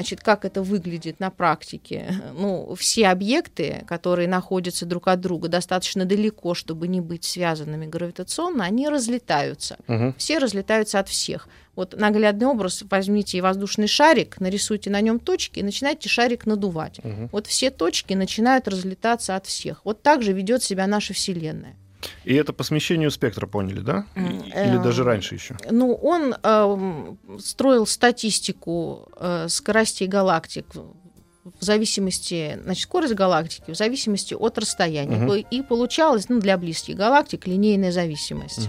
Значит, 0.00 0.20
как 0.22 0.46
это 0.46 0.62
выглядит 0.62 1.20
на 1.20 1.30
практике? 1.30 2.14
Ну, 2.40 2.74
все 2.74 3.08
объекты, 3.08 3.84
которые 3.86 4.26
находятся 4.28 4.86
друг 4.86 5.08
от 5.08 5.20
друга 5.20 5.48
достаточно 5.48 6.06
далеко, 6.06 6.54
чтобы 6.54 6.88
не 6.88 7.02
быть 7.02 7.24
связанными 7.24 7.84
гравитационно, 7.86 8.64
они 8.64 8.88
разлетаются 8.88 9.76
Мгм. 9.88 10.14
все 10.16 10.38
разлетаются 10.38 10.98
от 11.00 11.08
всех. 11.08 11.48
Вот 11.76 11.94
наглядный 11.98 12.46
образ, 12.46 12.82
возьмите 12.90 13.42
воздушный 13.42 13.88
шарик, 13.88 14.40
нарисуйте 14.40 14.88
на 14.90 15.00
нем 15.02 15.18
точки 15.20 15.58
и 15.58 15.62
начинайте 15.62 16.08
шарик 16.08 16.46
надувать. 16.46 17.00
Мгм. 17.04 17.28
Вот 17.30 17.46
все 17.46 17.70
точки 17.70 18.14
начинают 18.14 18.66
разлетаться 18.68 19.36
от 19.36 19.46
всех. 19.46 19.82
Вот 19.84 20.02
так 20.02 20.22
же 20.22 20.32
ведет 20.32 20.62
себя 20.62 20.86
наша 20.86 21.12
Вселенная. 21.12 21.76
И 22.24 22.34
это 22.34 22.52
по 22.52 22.62
смещению 22.62 23.10
спектра 23.10 23.46
поняли, 23.46 23.80
да? 23.80 24.04
Или 24.14 24.78
э, 24.78 24.82
даже 24.82 25.04
раньше 25.04 25.34
еще? 25.34 25.56
Ну, 25.70 25.94
он 25.94 26.34
эм, 26.42 27.18
строил 27.38 27.86
статистику 27.86 29.08
э, 29.16 29.48
скоростей 29.48 30.06
галактик 30.06 30.66
в 30.74 31.64
зависимости, 31.64 32.58
значит, 32.62 32.84
скорость 32.84 33.14
галактики 33.14 33.70
в 33.70 33.76
зависимости 33.76 34.34
от 34.34 34.58
расстояния. 34.58 35.16
Мгм. 35.16 35.46
И 35.50 35.62
получалось, 35.62 36.28
ну, 36.28 36.40
для 36.40 36.56
близких 36.58 36.96
галактик 36.96 37.46
линейная 37.46 37.92
зависимость. 37.92 38.68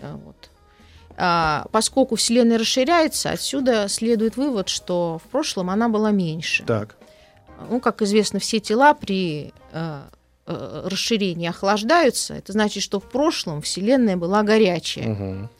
А, 0.00 0.16
Вот. 0.16 0.50
А, 1.16 1.66
поскольку 1.70 2.16
Вселенная 2.16 2.58
расширяется, 2.58 3.30
отсюда 3.30 3.88
следует 3.88 4.36
вывод, 4.36 4.68
что 4.68 5.20
в 5.24 5.28
прошлом 5.30 5.70
она 5.70 5.88
была 5.88 6.10
меньше. 6.10 6.64
Так. 6.64 6.96
Ну, 7.70 7.80
как 7.80 8.02
известно, 8.02 8.40
все 8.40 8.58
тела 8.58 8.94
при 8.94 9.52
э, 9.72 10.02
э, 10.46 10.82
расширении 10.86 11.48
охлаждаются. 11.48 12.34
Это 12.34 12.52
значит, 12.52 12.82
что 12.82 13.00
в 13.00 13.08
прошлом 13.08 13.62
Вселенная 13.62 14.16
была 14.16 14.42
горячая. 14.42 15.08
Мгм. 15.08 15.50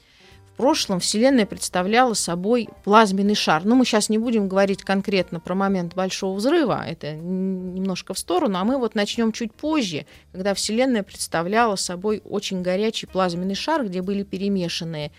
В 0.54 0.56
прошлом 0.56 1.00
Вселенная 1.00 1.46
представляла 1.46 2.14
собой 2.14 2.68
плазменный 2.84 3.34
шар. 3.34 3.64
Но 3.64 3.74
мы 3.74 3.84
сейчас 3.84 4.08
не 4.08 4.18
будем 4.18 4.48
говорить 4.48 4.82
конкретно 4.82 5.40
про 5.40 5.56
момент 5.56 5.94
Большого 5.94 6.36
взрыва, 6.36 6.84
это 6.86 7.12
немножко 7.12 8.14
в 8.14 8.18
сторону, 8.20 8.58
а 8.58 8.64
мы 8.64 8.78
вот 8.78 8.94
начнем 8.94 9.32
чуть 9.32 9.52
позже, 9.52 10.06
когда 10.30 10.54
Вселенная 10.54 11.02
представляла 11.02 11.74
собой 11.74 12.22
очень 12.24 12.62
горячий 12.62 13.06
плазменный 13.06 13.56
шар, 13.56 13.84
где 13.84 14.00
были 14.00 14.22
перемешаны 14.22 15.10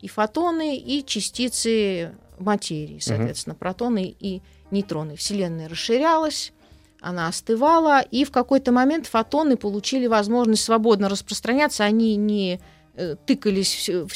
и 0.00 0.08
фотоны, 0.08 0.76
и 0.76 1.04
частицы 1.06 2.12
материи, 2.40 2.98
соответственно, 3.00 3.54
протоны 3.54 4.16
и 4.18 4.42
нейтроны. 4.72 5.14
Вселенная 5.14 5.68
расширялась, 5.68 6.52
она 7.00 7.28
остывала, 7.28 8.00
и 8.00 8.24
в 8.24 8.30
какой-то 8.30 8.72
момент 8.72 9.06
фотоны 9.06 9.56
получили 9.56 10.06
возможность 10.06 10.64
свободно 10.64 11.08
распространяться, 11.08 11.84
они 11.84 12.16
не 12.16 12.60
э, 12.94 13.16
тыкались 13.26 13.72
все, 13.72 14.06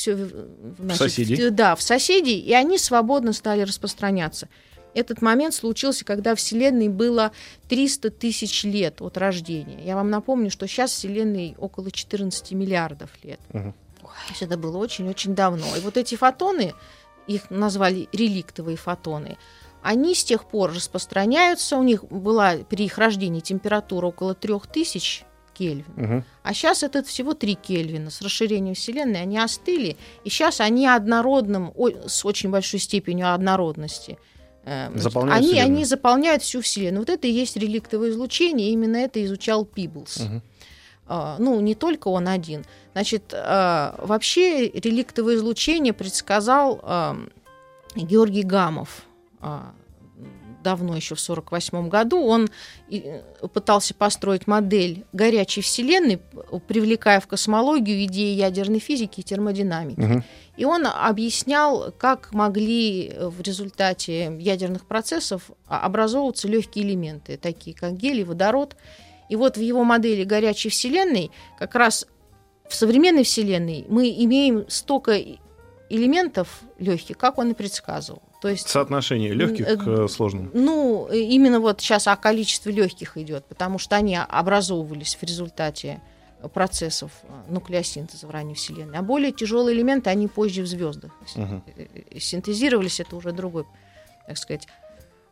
соседей? 0.94 1.51
да, 1.51 1.75
в 1.77 1.83
соседей, 1.83 2.38
и 2.38 2.53
они 2.53 2.79
свободно 2.79 3.33
стали 3.33 3.62
распространяться. 3.62 4.49
Этот 4.94 5.23
момент 5.23 5.55
случился, 5.55 6.05
когда 6.05 6.35
Вселенной 6.37 6.88
было 6.88 7.33
300 7.68 8.11
тысяч 8.11 8.62
лет 8.62 9.03
от 9.03 9.18
рождения. 9.18 9.85
Я 9.85 9.97
вам 9.97 10.09
напомню, 10.09 10.51
что 10.51 10.68
сейчас 10.68 10.92
Вселенной 10.92 11.57
около 11.59 11.90
14 11.90 12.53
миллиардов 12.53 13.11
лет. 13.23 13.40
То 13.51 14.31
есть 14.31 14.42
это 14.42 14.57
было 14.57 14.77
очень-очень 14.79 15.35
давно. 15.35 15.66
И 15.77 15.81
вот 15.81 15.97
эти 15.97 16.14
фотоны, 16.14 16.75
их 17.27 17.51
назвали 17.51 18.09
реликтовые 18.12 18.77
фотоны, 18.77 19.37
они 19.85 20.14
с 20.14 20.25
тех 20.25 20.47
пор 20.47 20.73
распространяются. 20.73 21.77
У 21.77 21.83
них 21.83 22.05
была 22.05 22.55
при 22.68 22.87
их 22.87 22.97
рождении 22.97 23.40
температура 23.40 24.07
около 24.07 24.35
3000 24.35 25.25
Кельвин. 25.53 25.85
Мгм. 25.94 26.25
А 26.42 26.55
сейчас 26.55 26.83
это 26.83 27.03
всего 27.05 27.35
3 27.35 27.55
Кельвина. 27.55 28.11
С 28.11 28.23
расширением 28.23 28.75
Вселенной 28.75 29.20
они 29.20 29.38
остыли, 29.38 29.97
и 30.25 30.31
сейчас 30.31 30.61
они 30.61 30.87
однородным, 30.87 31.73
с 32.07 32.25
очень 32.25 32.51
большой 32.51 32.81
степенью 32.81 33.33
однородности. 33.33 34.18
э, 34.64 34.90
Заполняют 34.99 35.38
они, 35.38 35.49
Вселенную. 35.49 35.75
они 35.77 35.85
заполняют 35.85 36.42
всю 36.42 36.62
Вселенную. 36.62 37.01
Вот 37.01 37.11
это 37.11 37.27
и 37.27 37.31
есть 37.31 37.57
реликтовое 37.57 38.09
излучение, 38.09 38.70
именно 38.70 38.97
это 38.97 39.23
изучал 39.23 39.66
Пиблс. 39.66 40.20
Мгм. 40.20 40.42
А, 41.07 41.37
ну, 41.38 41.61
не 41.61 41.75
только 41.75 42.09
он 42.09 42.27
один. 42.27 42.64
Значит, 42.94 43.35
а, 43.35 43.94
вообще 43.99 44.68
реликтовое 44.70 45.37
излучение 45.37 45.92
предсказал 45.92 46.81
Георгий 47.94 48.42
Гамов 48.42 49.05
давно, 50.64 50.96
еще 50.96 51.14
в 51.14 51.22
1948 51.22 51.88
году. 51.88 52.24
Он 52.24 52.48
э, 52.90 53.22
пытался 53.52 53.94
построить 53.94 54.48
модель 54.48 55.04
горячей 55.12 55.61
Вселенной, 55.61 56.18
привлекая 56.66 57.20
в 57.20 57.28
космологию 57.28 58.04
идеи 58.04 58.35
ядерной 58.35 58.80
физики 58.80 59.20
и 59.20 59.22
термодинамики. 59.22 60.00
Мгм. 60.00 60.24
И 60.57 60.64
он 60.64 60.87
объяснял, 60.87 61.92
как 61.96 62.33
могли 62.33 63.09
э, 63.09 63.28
в 63.28 63.40
результате 63.42 64.37
ядерных 64.40 64.87
процессов 64.87 65.50
а, 65.68 65.80
образовываться 65.80 66.48
легкие 66.48 66.87
элементы, 66.87 67.37
такие 67.37 67.76
как 67.76 67.96
гелий, 67.96 68.24
водород. 68.24 68.76
И 69.28 69.37
вот 69.37 69.57
в 69.57 69.61
его 69.61 69.85
модели 69.85 70.24
горячей 70.24 70.70
Вселенной 70.70 71.30
как 71.59 71.74
раз 71.74 72.07
в 72.68 72.74
современной 72.74 73.24
Вселенной 73.24 73.85
мы 73.88 74.09
имеем 74.11 74.64
столько 74.68 75.18
элементов 75.94 76.61
легких, 76.78 77.16
как 77.18 77.38
он 77.38 77.50
и 77.50 77.54
предсказывал. 77.54 78.22
То 78.40 78.48
есть 78.48 78.68
Соотношение 78.68 79.33
легких 79.33 79.66
Э, 79.66 79.76
к 79.76 79.87
э, 79.87 80.09
сложным. 80.09 80.50
ну, 80.52 81.09
э, 81.11 81.18
именно 81.18 81.61
вот 81.61 81.80
сейчас 81.80 82.07
о 82.09 82.16
количестве 82.16 82.72
легких 82.72 83.16
идет, 83.16 83.44
потому 83.46 83.78
что 83.78 83.96
они 83.96 84.16
образовывались 84.16 85.16
в 85.16 85.22
результате 85.22 86.00
процессов 86.52 87.11
нуклеосинтеза 87.48 88.26
в 88.26 88.30
ранней 88.30 88.54
Вселенной. 88.54 88.98
А 88.98 89.02
более 89.02 89.33
тяжелые 89.33 89.74
элементы, 89.74 90.11
они 90.11 90.28
позже 90.28 90.62
в 90.62 90.66
звездах 90.66 91.11
Мгм. 91.37 91.62
синтезировались, 92.18 93.00
это 93.00 93.16
уже 93.16 93.33
другой, 93.33 93.64
так 94.26 94.37
сказать, 94.37 94.68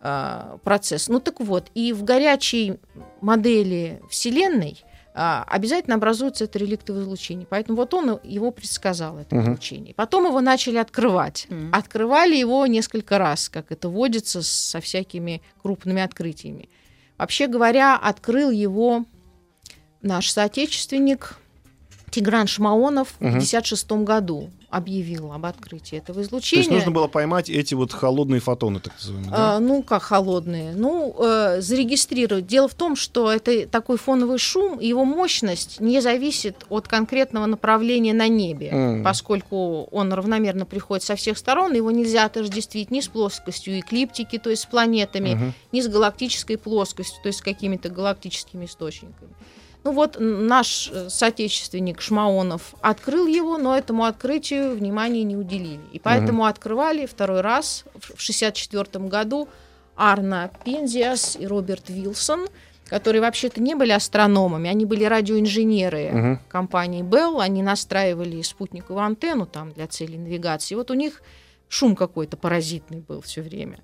а, 0.01 0.59
процесс. 0.65 1.09
Ну 1.09 1.21
так 1.21 1.41
вот, 1.41 1.71
и 1.75 1.93
в 1.93 2.03
горячей 2.05 2.79
модели 3.21 4.01
Вселенной 4.09 4.83
обязательно 5.15 5.97
образуется 5.97 6.45
это 6.45 6.59
реликтовое 6.59 7.03
излучение. 7.03 7.47
Поэтому 7.49 7.77
вот 7.77 7.93
он 7.95 8.19
его 8.23 8.51
предсказал, 8.51 9.19
это 9.19 9.35
Мгм. 9.37 9.45
излучение. 9.45 9.95
Потом 9.95 10.27
его 10.27 10.41
начали 10.41 10.79
открывать. 10.79 11.47
Мгм. 11.51 11.71
Открывали 11.75 12.35
его 12.37 12.67
несколько 12.67 13.19
раз, 13.19 13.49
как 13.49 13.71
это 13.73 13.89
водится 13.89 14.43
со 14.43 14.81
всякими 14.81 15.43
крупными 15.63 16.01
открытиями. 16.03 16.69
Вообще 17.19 17.47
говоря, 17.47 17.97
открыл 17.97 18.51
его 18.51 19.05
наш 20.01 20.31
соотечественник 20.31 21.37
Тигран 22.11 22.47
Шмаонов 22.47 23.09
в 23.19 23.21
Мгм. 23.21 23.33
1956 23.39 24.05
году. 24.05 24.51
Объявил 24.73 25.33
об 25.33 25.45
открытии 25.45 25.99
этого 25.99 26.15
То 26.15 26.21
есть 26.21 26.31
излучения. 26.31 26.71
нужно 26.73 26.91
было 26.91 27.07
поймать 27.07 27.51
эти 27.51 27.75
вот 27.75 27.93
холодные 27.93 28.41
фотоны, 28.41 28.81
так 28.81 28.95
называемые. 28.95 29.31
да? 29.31 29.57
А, 29.57 29.61
ну, 29.61 29.83
как 29.83 30.03
холодные. 30.03 30.73
Ну, 30.75 31.15
э, 31.19 31.61
зарегистрировать. 31.61 32.47
Дело 32.47 32.69
в 32.69 32.75
том, 32.75 32.97
что 32.97 33.31
это 33.31 33.67
такой 33.69 33.99
фоновый 33.99 34.39
шум, 34.39 34.81
и 34.81 34.87
его 34.89 35.05
мощность 35.05 35.79
не 35.81 36.01
зависит 36.01 36.65
от 36.71 36.89
конкретного 36.89 37.45
направления 37.47 38.15
на 38.15 38.29
небе, 38.29 38.69
М. 38.73 39.05
поскольку 39.05 39.85
он 39.93 40.13
равномерно 40.13 40.65
приходит 40.65 41.05
со 41.05 41.17
всех 41.17 41.37
сторон, 41.37 41.75
его 41.75 41.91
нельзя 41.91 42.25
отождествить 42.25 42.91
ни 42.91 43.01
с 43.01 43.09
плоскостью 43.09 43.79
эклиптики, 43.79 44.39
то 44.39 44.49
есть 44.49 44.63
с 44.63 44.67
планетами, 44.67 45.35
Мгм. 45.35 45.55
ни 45.73 45.81
с 45.83 45.89
галактической 45.89 46.57
плоскостью, 46.57 47.23
то 47.23 47.27
есть 47.29 47.41
с 47.41 47.43
какими-то 47.43 47.91
галактическими 47.91 48.65
источниками. 48.65 49.31
Ну 49.85 49.93
вот 49.93 50.17
наш 50.21 50.91
э, 50.93 51.09
соотечественник 51.09 52.01
Шмаонов 52.01 52.75
открыл 52.81 53.27
его, 53.27 53.59
но 53.59 53.77
этому 53.77 54.05
открытию 54.05 54.77
внимания 54.77 55.25
не 55.25 55.37
уделили. 55.37 55.81
И 55.93 55.99
поэтому 55.99 56.45
открывали 56.47 57.07
второй 57.07 57.41
раз 57.41 57.85
в 57.95 58.13
1964 58.13 59.05
году 59.07 59.49
Арна 59.97 60.51
Пензиас 60.65 61.37
и 61.39 61.47
Роберт 61.47 61.89
Вилсон, 61.91 62.47
которые 62.87 63.23
вообще-то 63.23 63.61
не 63.61 63.75
были 63.75 63.91
астрономами, 63.91 64.69
они 64.71 64.85
были 64.87 65.05
радиоинженеры 65.05 66.11
Мгм. 66.13 66.41
компании 66.49 67.03
Bell, 67.03 67.41
они 67.41 67.63
настраивали 67.63 68.41
спутниковую 68.43 69.03
антенну 69.05 69.47
там 69.47 69.73
для 69.73 69.87
целей 69.89 70.19
навигации. 70.19 70.75
Вот 70.77 70.91
у 70.91 70.95
них 70.95 71.23
шум 71.69 71.97
какой-то 71.97 72.37
паразитный 72.37 73.01
был 73.01 73.21
все 73.23 73.41
время. 73.43 73.81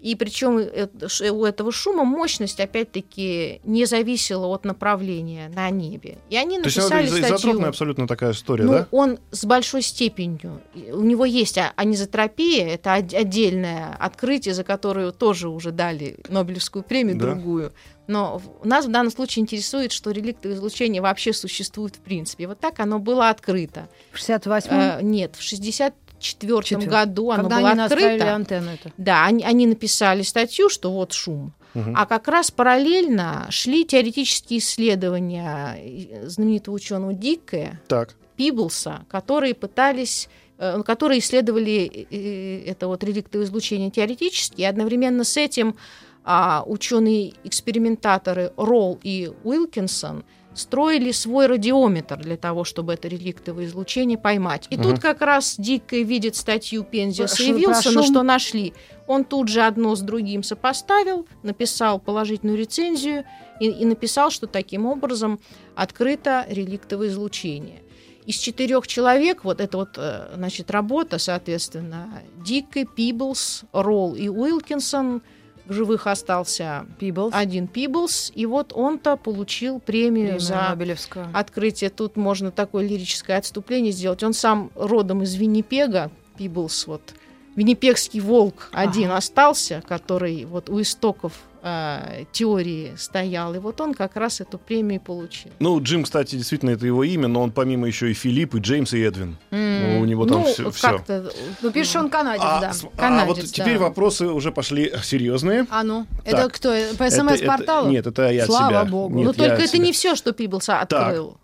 И 0.00 0.14
причем 0.14 0.58
э, 0.58 0.88
у 1.30 1.44
этого 1.44 1.72
шума 1.72 2.04
мощность, 2.04 2.60
опять-таки, 2.60 3.60
не 3.64 3.84
зависела 3.84 4.46
от 4.46 4.64
направления 4.64 5.50
на 5.54 5.70
небе. 5.70 6.18
И 6.30 6.36
они 6.36 6.56
То 6.58 6.62
ну, 6.62 6.64
написали 6.66 7.02
есть, 7.02 7.16
статью. 7.16 7.36
Изотропная 7.36 7.68
абсолютно 7.68 8.06
такая 8.06 8.32
история, 8.32 8.64
ну, 8.64 8.72
да? 8.72 8.88
Он 8.92 9.18
с 9.32 9.44
большой 9.44 9.82
степенью. 9.82 10.60
У 10.92 11.02
него 11.02 11.24
есть 11.24 11.58
а, 11.58 11.72
анизотропия, 11.74 12.68
это 12.68 12.94
отдельное 12.94 13.96
открытие, 13.98 14.54
за 14.54 14.62
которое 14.62 15.10
тоже 15.10 15.48
уже 15.48 15.72
дали 15.72 16.16
Нобелевскую 16.28 16.84
премию 16.84 17.16
да. 17.16 17.26
другую. 17.26 17.72
Но 18.06 18.40
нас 18.64 18.86
в 18.86 18.90
данном 18.90 19.12
случае 19.12 19.42
интересует, 19.42 19.92
что 19.92 20.10
реликтовое 20.10 20.56
излучение 20.56 21.02
вообще 21.02 21.32
существует 21.32 21.96
в 21.96 22.00
принципе. 22.00 22.46
Вот 22.46 22.58
так 22.58 22.80
оно 22.80 22.98
было 22.98 23.28
открыто. 23.28 23.88
В 24.12 24.18
68-м? 24.18 24.70
Э, 24.70 25.02
нет, 25.02 25.36
в 25.36 25.42
65 25.42 25.92
1994 26.18 26.90
году 26.90 27.30
она 27.30 27.42
Когда 27.42 27.58
была 27.58 27.70
они 27.70 27.80
открыта. 27.80 28.34
Антенну 28.34 28.70
это. 28.72 28.92
Да, 28.96 29.24
они, 29.24 29.44
они 29.44 29.66
написали 29.66 30.22
статью, 30.22 30.68
что 30.68 30.92
вот 30.92 31.12
шум. 31.12 31.54
А 31.94 32.06
как 32.06 32.26
раз 32.26 32.50
параллельно 32.50 33.46
шли 33.50 33.84
теоретические 33.84 34.58
исследования 34.58 35.76
э, 35.78 36.26
знаменитого 36.26 36.74
ученого 36.74 37.12
Дикке, 37.12 37.80
так. 37.86 38.16
Пиблса, 38.36 39.04
которые 39.08 39.54
пытались 39.54 40.28
э, 40.58 40.82
которые 40.84 41.20
исследовали 41.20 42.06
э, 42.10 42.64
это 42.68 42.88
вот 42.88 43.04
реликтовое 43.04 43.46
излучение 43.46 43.90
теоретически, 43.90 44.62
и 44.62 44.64
одновременно 44.64 45.22
с 45.22 45.36
этим 45.36 45.76
а, 46.24 46.64
ученые-экспериментаторы 46.66 48.52
Ролл 48.56 48.98
и 49.02 49.30
Уилкинсон– 49.44 50.24
строили 50.58 51.12
свой 51.12 51.46
радиометр 51.46 52.16
для 52.18 52.36
того, 52.36 52.64
чтобы 52.64 52.94
это 52.94 53.08
реликтовое 53.08 53.66
излучение 53.66 54.18
поймать. 54.18 54.66
И 54.70 54.76
Мгм. 54.76 54.84
тут 54.84 55.00
как 55.00 55.20
раз 55.22 55.54
Дикко 55.58 55.96
видит 55.96 56.36
статью 56.36 56.84
Пензиуса 56.84 57.42
и 57.42 57.52
Вилсона, 57.52 58.02
что 58.02 58.22
нашли. 58.22 58.74
Он 59.06 59.24
тут 59.24 59.48
же 59.48 59.62
одно 59.62 59.94
с 59.94 60.00
другим 60.00 60.42
сопоставил, 60.42 61.26
написал 61.42 61.98
положительную 61.98 62.58
рецензию 62.58 63.24
и, 63.60 63.66
и 63.68 63.84
написал, 63.84 64.30
что 64.30 64.46
таким 64.46 64.84
образом 64.86 65.40
открыто 65.74 66.44
реликтовое 66.48 67.08
излучение. 67.08 67.82
Из 68.26 68.36
четырех 68.36 68.86
человек, 68.86 69.44
вот 69.44 69.60
эта 69.60 69.78
вот, 69.78 69.90
э, 69.96 70.32
значит, 70.34 70.70
работа, 70.70 71.18
соответственно, 71.18 72.22
Дикки, 72.44 72.84
Пиблс, 72.84 73.62
Ролл 73.72 74.14
и 74.14 74.28
Уилкинсон, 74.28 75.22
в 75.68 75.72
живых 75.72 76.06
остался 76.06 76.86
Пиблс. 76.98 77.34
один 77.34 77.66
Пиблс, 77.68 78.32
и 78.34 78.46
вот 78.46 78.72
он-то 78.74 79.16
получил 79.16 79.80
премию, 79.80 80.08
Премию 80.26 80.40
за 80.40 80.68
Нобелевскую. 80.70 81.28
открытие. 81.34 81.90
Тут 81.90 82.16
можно 82.16 82.50
такое 82.50 82.86
лирическое 82.86 83.36
отступление 83.38 83.92
сделать. 83.92 84.22
Он 84.22 84.32
сам 84.32 84.70
родом 84.74 85.22
из 85.22 85.34
Виннипега, 85.34 86.10
Пиблс, 86.36 86.86
вот. 86.86 87.02
Виннипегский 87.56 88.20
волк 88.20 88.68
один 88.72 89.06
Ага. 89.08 89.16
остался, 89.16 89.82
который 89.86 90.44
вот 90.44 90.68
у 90.70 90.80
истоков 90.80 91.32
э, 91.60 92.24
теории 92.30 92.92
стоял. 92.96 93.52
И 93.54 93.58
вот 93.58 93.80
он 93.80 93.94
как 93.94 94.14
раз 94.14 94.40
эту 94.40 94.58
премию 94.58 95.00
получил. 95.00 95.50
Ну, 95.58 95.82
Джим, 95.82 96.04
кстати, 96.04 96.36
действительно, 96.36 96.70
это 96.70 96.86
его 96.86 97.02
имя, 97.02 97.26
но 97.26 97.42
он 97.42 97.50
помимо 97.50 97.88
еще 97.88 98.12
и 98.12 98.14
Филипп, 98.14 98.54
и 98.54 98.58
Джеймс, 98.60 98.94
и 98.94 99.00
Эдвин. 99.00 99.36
Ну, 99.50 99.58
у 100.00 100.04
него 100.04 100.26
там 100.26 100.40
ну, 100.42 100.70
всё. 100.70 100.70
как-то, 100.80 101.32
Ну, 101.62 101.70
пишешь, 101.70 101.96
он 101.96 102.10
канадец, 102.10 102.42
А, 102.44 102.60
да. 102.60 102.72
а 102.94 102.96
Канадец, 102.96 103.36
вот 103.36 103.44
теперь 103.52 103.78
да. 103.78 103.84
вопросы 103.84 104.26
уже 104.26 104.52
пошли 104.52 104.92
серьезные. 105.02 105.66
А 105.70 105.82
ну, 105.84 106.06
Так. 106.24 106.34
это 106.34 106.48
кто? 106.48 106.74
По 106.96 107.10
смс-порталу? 107.10 107.90
Нет, 107.90 108.06
это 108.06 108.30
я 108.30 108.46
Слава 108.46 108.68
себя. 108.70 108.84
богу. 108.84 109.14
Нет, 109.16 109.26
Но 109.26 109.44
я 109.44 109.48
только 109.50 109.62
это 109.64 109.72
себя. 109.74 109.84
не 109.84 109.92
все, 109.92 110.14
что 110.14 110.32
Пиблс 110.32 110.68
открыл. 110.68 111.36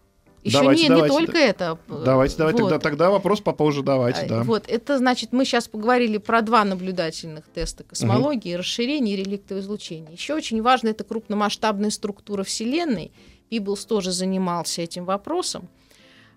Еще 0.42 0.58
Давайте, 0.58 0.82
не, 0.82 0.88
давайте, 0.90 1.14
не 1.16 1.18
только 1.26 1.38
это. 1.38 1.78
Давайте, 1.88 2.36
давайте, 2.36 2.62
Вот. 2.62 2.68
тогда, 2.68 2.82
тогда 2.90 3.10
вопрос 3.10 3.40
попозже 3.40 3.82
давайте, 3.82 4.20
А, 4.20 4.28
да. 4.28 4.42
Вот, 4.42 4.64
это 4.68 4.98
значит, 4.98 5.32
мы 5.32 5.46
сейчас 5.46 5.68
поговорили 5.68 6.18
про 6.18 6.42
два 6.42 6.64
наблюдательных 6.64 7.46
теста 7.48 7.82
космологии, 7.82 8.52
расширение 8.52 9.16
и 9.16 9.24
реликтовое 9.24 9.62
излучение. 9.62 10.12
Еще 10.12 10.34
очень 10.34 10.60
важно, 10.60 10.88
это 10.88 11.02
крупномасштабная 11.02 11.88
структура 11.88 12.42
Вселенной. 12.44 13.10
Пиблс 13.48 13.86
тоже 13.86 14.12
занимался 14.12 14.82
этим 14.82 15.06
вопросом. 15.06 15.70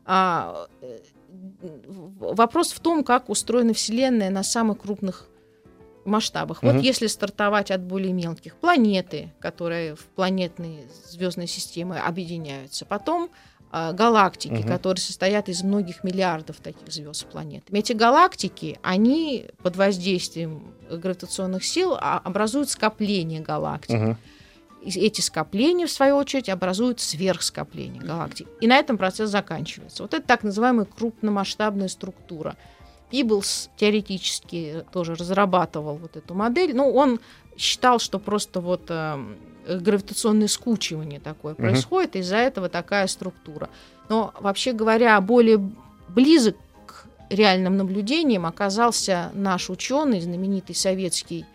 А, 0.06 0.68
э, 0.82 1.00
вопрос 1.62 2.72
в 2.72 2.80
том, 2.80 3.04
как 3.04 3.30
устроена 3.30 3.74
Вселенная 3.74 4.30
на 4.30 4.44
самых 4.44 4.80
крупных 4.80 5.28
масштабах. 6.06 6.64
Мгм. 6.64 6.76
Вот 6.76 6.84
если 6.84 7.08
стартовать 7.08 7.72
от 7.72 7.82
более 7.82 8.14
мелких 8.14 8.56
планеты, 8.56 9.34
которые 9.40 9.96
в 9.96 10.06
планетные 10.06 10.88
звездные 11.06 11.48
системы 11.48 12.00
объединяются, 12.00 12.86
потом 12.86 13.30
а, 13.70 13.92
галактики, 13.92 14.54
Мгм. 14.62 14.68
которые 14.70 15.02
состоят 15.02 15.50
из 15.50 15.62
многих 15.62 16.06
миллиардов 16.06 16.56
таких 16.58 16.88
звезд 16.88 17.20
с 17.20 17.24
планетами. 17.26 17.80
Эти 17.80 17.92
галактики, 17.92 18.80
они 18.82 19.48
под 19.62 19.76
воздействием 19.76 20.74
гравитационных 20.90 21.66
сил 21.66 21.98
а, 22.00 22.20
образуют 22.24 22.70
скопление 22.70 23.42
галактик. 23.42 24.00
Мгм. 24.00 24.18
И 24.88 25.00
эти 25.02 25.20
скопления, 25.20 25.86
в 25.86 25.92
свою 25.92 26.16
очередь, 26.16 26.48
образуют 26.48 27.02
сверхскопление 27.02 28.02
галактик. 28.02 28.48
И 28.62 28.68
на 28.68 28.78
этом 28.78 28.98
процесс 28.98 29.30
заканчивается. 29.30 30.04
Вот 30.04 30.14
это 30.14 30.26
так 30.26 30.44
называемая 30.44 30.86
крупномасштабная 30.86 31.90
структура. 31.90 32.56
Пиблс 33.10 33.70
теоретически 33.76 34.86
тоже 34.94 35.16
разрабатывал 35.16 35.98
вот 35.98 36.16
эту 36.16 36.34
модель. 36.34 36.74
Ну, 36.74 36.90
он 36.94 37.20
считал, 37.58 38.00
что 38.00 38.18
просто 38.18 38.62
вот 38.62 38.84
эм, 38.88 39.36
гравитационное 39.68 40.48
скучивание 40.48 41.20
такое 41.20 41.54
Мгм. 41.54 41.64
происходит, 41.64 42.16
и 42.16 42.20
из-за 42.20 42.38
этого 42.38 42.70
такая 42.70 43.08
структура. 43.08 43.70
Но, 44.08 44.34
вообще 44.40 44.72
говоря, 44.72 45.20
более 45.20 45.60
близок 46.08 46.56
к 46.86 47.08
реальным 47.30 47.76
наблюдениям 47.76 48.46
оказался 48.46 49.32
наш 49.34 49.70
ученый, 49.70 50.22
знаменитый 50.22 50.76
советский 50.76 51.46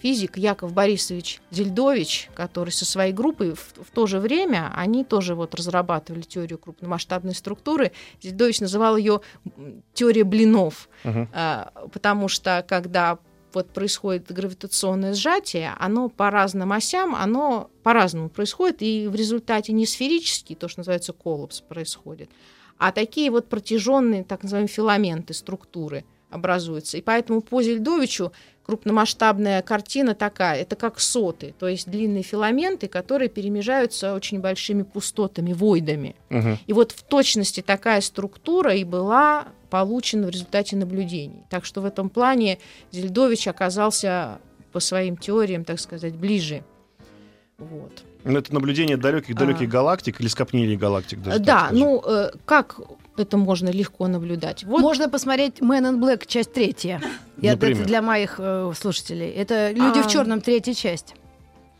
физик 0.00 0.36
Яков 0.36 0.72
Борисович 0.72 1.40
Зельдович, 1.50 2.28
который 2.34 2.70
со 2.70 2.84
своей 2.84 3.12
группой 3.12 3.54
в, 3.54 3.58
в 3.82 3.90
то 3.92 4.06
же 4.06 4.18
время, 4.20 4.72
они 4.76 5.04
тоже 5.04 5.34
вот 5.34 5.54
разрабатывали 5.54 6.22
теорию 6.22 6.58
крупномасштабной 6.58 7.34
структуры. 7.34 7.92
Зельдович 8.22 8.60
называл 8.60 8.96
ее 8.96 9.20
м, 9.56 9.82
теория 9.94 10.24
блинов, 10.24 10.88
Мгм. 11.04 11.28
а, 11.32 11.72
потому 11.92 12.28
что 12.28 12.64
когда 12.68 13.18
вот 13.52 13.70
происходит 13.70 14.30
гравитационное 14.30 15.14
сжатие, 15.14 15.72
оно 15.78 16.10
по 16.10 16.30
разным 16.30 16.72
осям, 16.72 17.14
оно 17.14 17.70
по-разному 17.82 18.28
происходит, 18.28 18.82
и 18.82 19.06
в 19.08 19.14
результате 19.14 19.72
не 19.72 19.86
сферический, 19.86 20.54
то, 20.54 20.68
что 20.68 20.80
называется 20.80 21.14
коллапс, 21.14 21.62
происходит, 21.62 22.28
а 22.76 22.92
такие 22.92 23.30
вот 23.30 23.48
протяженные, 23.48 24.24
так 24.24 24.42
называемые 24.42 24.68
филаменты, 24.68 25.32
структуры 25.32 26.04
образуются. 26.28 26.98
И 26.98 27.00
поэтому 27.00 27.40
по 27.40 27.62
Зельдовичу 27.62 28.32
крупномасштабная 28.66 29.62
картина 29.62 30.14
такая, 30.16 30.60
это 30.60 30.74
как 30.74 30.98
соты, 30.98 31.54
то 31.56 31.68
есть 31.68 31.88
длинные 31.88 32.24
филаменты, 32.24 32.88
которые 32.88 33.28
перемежаются 33.28 34.12
очень 34.12 34.40
большими 34.40 34.82
пустотами, 34.82 35.52
войдами. 35.52 36.16
Мгм. 36.30 36.58
И 36.66 36.72
вот 36.72 36.90
в 36.90 37.02
точности 37.04 37.62
такая 37.62 38.00
структура 38.00 38.74
и 38.74 38.82
была 38.82 39.46
получена 39.70 40.26
в 40.26 40.30
результате 40.30 40.74
наблюдений. 40.74 41.44
Так 41.48 41.64
что 41.64 41.80
в 41.80 41.84
этом 41.84 42.10
плане 42.10 42.58
Зельдович 42.90 43.46
оказался 43.46 44.38
по 44.72 44.80
своим 44.80 45.16
теориям, 45.16 45.64
так 45.64 45.78
сказать, 45.78 46.14
ближе. 46.16 46.64
Вот. 47.58 48.02
Ну, 48.24 48.36
Это 48.38 48.52
наблюдение 48.52 48.96
далеких-далеких 48.96 49.68
А. 49.68 49.70
галактик 49.70 50.20
или 50.20 50.26
скопления 50.26 50.76
галактик. 50.76 51.22
даже 51.22 51.38
да, 51.38 51.68
ну 51.70 52.02
э, 52.04 52.30
как 52.44 52.80
это 53.20 53.36
можно 53.36 53.68
легко 53.70 54.06
наблюдать? 54.08 54.64
Вот 54.64 54.80
Можно 54.80 55.08
посмотреть 55.08 55.60
Man 55.60 55.82
in 55.90 55.98
Black, 55.98 56.24
часть 56.26 56.52
третья. 56.52 57.00
Я, 57.40 57.52
это 57.54 57.74
для 57.74 58.02
моих 58.02 58.36
э, 58.38 58.72
слушателей. 58.78 59.28
Это 59.30 59.70
Люди 59.72 59.98
А. 59.98 60.02
в 60.02 60.10
черном, 60.10 60.40
третья 60.40 60.74
часть. 60.74 61.14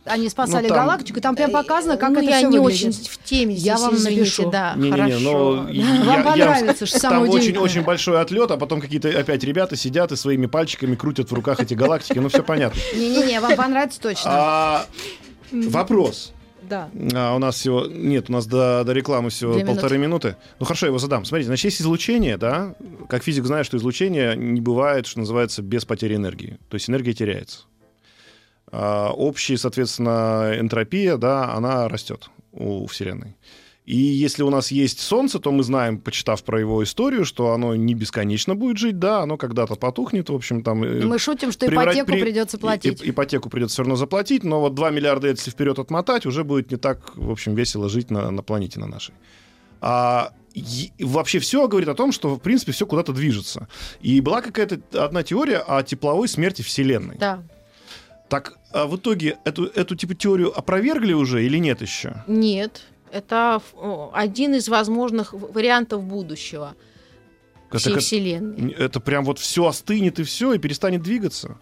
они 0.05 0.29
спасали 0.29 0.63
Ну, 0.63 0.69
там- 0.69 0.85
галактику, 0.85 1.19
и 1.19 1.21
там 1.21 1.35
прям 1.35 1.51
показано, 1.51 1.97
как 1.97 2.11
ну, 2.11 2.19
это 2.21 2.29
я 2.29 2.37
все 2.37 2.47
не 2.47 2.59
выглядит. 2.59 2.87
очень 2.95 3.03
в 3.09 3.23
теме 3.25 3.55
здесь, 3.55 3.65
Я 3.65 3.77
вам 3.77 3.93
извините, 3.95 4.19
напишу. 4.21 4.49
да, 4.51 4.73
Не-не-не, 4.77 4.91
хорошо. 4.91 5.19
но 5.19 5.69
я- 5.69 5.85
Вам 6.05 6.17
я- 6.17 6.23
понравится, 6.23 6.85
что 6.85 6.99
Там 7.01 7.11
самое 7.11 7.21
очень, 7.23 7.35
удивительное. 7.39 7.63
очень 7.65 7.81
большой 7.83 8.21
отлет, 8.21 8.51
а 8.51 8.55
потом 8.57 8.79
какие-то 8.79 9.09
опять 9.09 9.43
ребята 9.43 9.75
сидят 9.75 10.13
и 10.13 10.15
своими 10.15 10.45
пальчиками 10.45 10.95
крутят 10.95 11.29
в 11.29 11.33
руках 11.33 11.59
эти 11.59 11.73
галактики. 11.73 12.19
Ну, 12.19 12.29
все 12.29 12.41
понятно. 12.41 12.79
Не-не-не, 12.95 13.41
вам 13.41 13.55
понравится 13.57 13.99
точно. 13.99 14.29
А, 14.33 14.85
вопрос. 15.51 16.31
Да. 16.67 16.89
А, 17.13 17.35
у 17.35 17.39
нас 17.39 17.55
всего... 17.55 17.85
Нет, 17.85 18.29
у 18.29 18.33
нас 18.33 18.45
до, 18.45 18.83
до 18.85 18.93
рекламы 18.93 19.29
всего 19.29 19.53
Две 19.53 19.65
полторы 19.65 19.97
минуты. 19.97 20.35
Ну 20.59 20.65
хорошо, 20.65 20.85
я 20.85 20.89
его 20.89 20.99
задам. 20.99 21.25
Смотрите, 21.25 21.47
значит, 21.47 21.65
есть 21.65 21.81
излучение, 21.81 22.37
да? 22.37 22.75
Как 23.09 23.23
физик 23.23 23.45
знает, 23.45 23.65
что 23.65 23.77
излучение 23.77 24.35
не 24.35 24.61
бывает, 24.61 25.05
что 25.05 25.19
называется, 25.19 25.61
без 25.61 25.85
потери 25.85 26.15
энергии. 26.15 26.59
То 26.69 26.75
есть 26.75 26.89
энергия 26.89 27.13
теряется. 27.13 27.65
А, 28.71 29.11
общая, 29.11 29.57
соответственно, 29.57 30.55
энтропия, 30.57 31.17
да, 31.17 31.53
она 31.53 31.87
растет 31.87 32.29
у 32.51 32.85
Вселенной. 32.87 33.35
И 33.87 33.95
если 33.95 34.43
у 34.43 34.49
нас 34.49 34.69
есть 34.69 34.99
Солнце, 34.99 35.39
то 35.39 35.49
мы 35.51 35.63
знаем, 35.63 35.97
почитав 35.97 36.43
про 36.43 36.59
его 36.59 36.83
историю, 36.83 37.23
что 37.23 37.53
оно 37.53 37.73
не 37.73 37.93
бесконечно 37.95 38.53
будет 38.53 38.77
жить, 38.77 38.99
да, 38.99 39.21
оно 39.21 39.37
когда-то 39.37 39.75
потухнет, 39.75 40.29
в 40.29 40.35
общем, 40.35 40.61
там... 40.61 40.83
э, 40.83 41.05
Мы 41.05 41.17
шутим, 41.17 41.53
что 41.53 41.65
преврать- 41.67 41.95
ипотеку 41.95 42.11
при- 42.11 42.21
придется 42.21 42.57
и- 42.57 42.59
платить. 42.59 43.01
и- 43.01 43.09
ипотеку 43.11 43.49
придется 43.49 43.75
все 43.75 43.83
равно 43.83 43.95
заплатить, 43.95 44.43
но 44.43 44.59
вот 44.59 44.75
2 44.75 44.89
миллиарда, 44.91 45.29
если 45.29 45.51
вперед 45.51 45.79
отмотать, 45.79 46.25
уже 46.25 46.43
будет 46.43 46.69
не 46.69 46.75
так, 46.77 47.15
в 47.15 47.31
общем, 47.31 47.55
весело 47.55 47.87
жить 47.87 48.11
на, 48.11 48.29
на 48.29 48.43
планете 48.43 48.77
на 48.81 48.87
нашей. 48.87 49.13
А 49.79 50.33
и- 50.53 50.91
вообще 50.99 51.39
все 51.39 51.65
говорит 51.69 51.87
о 51.87 51.95
том, 51.95 52.11
что, 52.11 52.35
в 52.35 52.39
принципе, 52.39 52.73
все 52.73 52.85
куда-то 52.85 53.13
движется. 53.13 53.69
И 54.01 54.19
была 54.19 54.41
какая-то 54.41 54.81
одна 55.01 55.23
теория 55.23 55.59
о 55.59 55.81
тепловой 55.83 56.27
смерти 56.27 56.61
Вселенной. 56.61 57.15
Да. 57.17 57.41
Так 58.27 58.57
а 58.73 58.85
в 58.85 58.97
итоге 58.97 59.37
эту, 59.45 59.63
эту 59.67 59.95
типа 59.95 60.13
теорию 60.13 60.51
опровергли 60.57 61.13
уже 61.13 61.45
или 61.45 61.57
нет 61.57 61.81
еще? 61.81 62.23
Нет. 62.27 62.81
Это 63.11 63.61
один 64.13 64.55
из 64.55 64.67
возможных 64.69 65.33
вариантов 65.33 66.03
будущего 66.03 66.75
всей 67.75 67.91
Это, 67.91 67.99
Вселенной. 67.99 68.71
это 68.71 68.99
прям 68.99 69.25
вот 69.25 69.39
все 69.39 69.65
остынет 69.67 70.19
и 70.19 70.23
все, 70.23 70.53
и 70.53 70.57
перестанет 70.57 71.01
двигаться. 71.03 71.57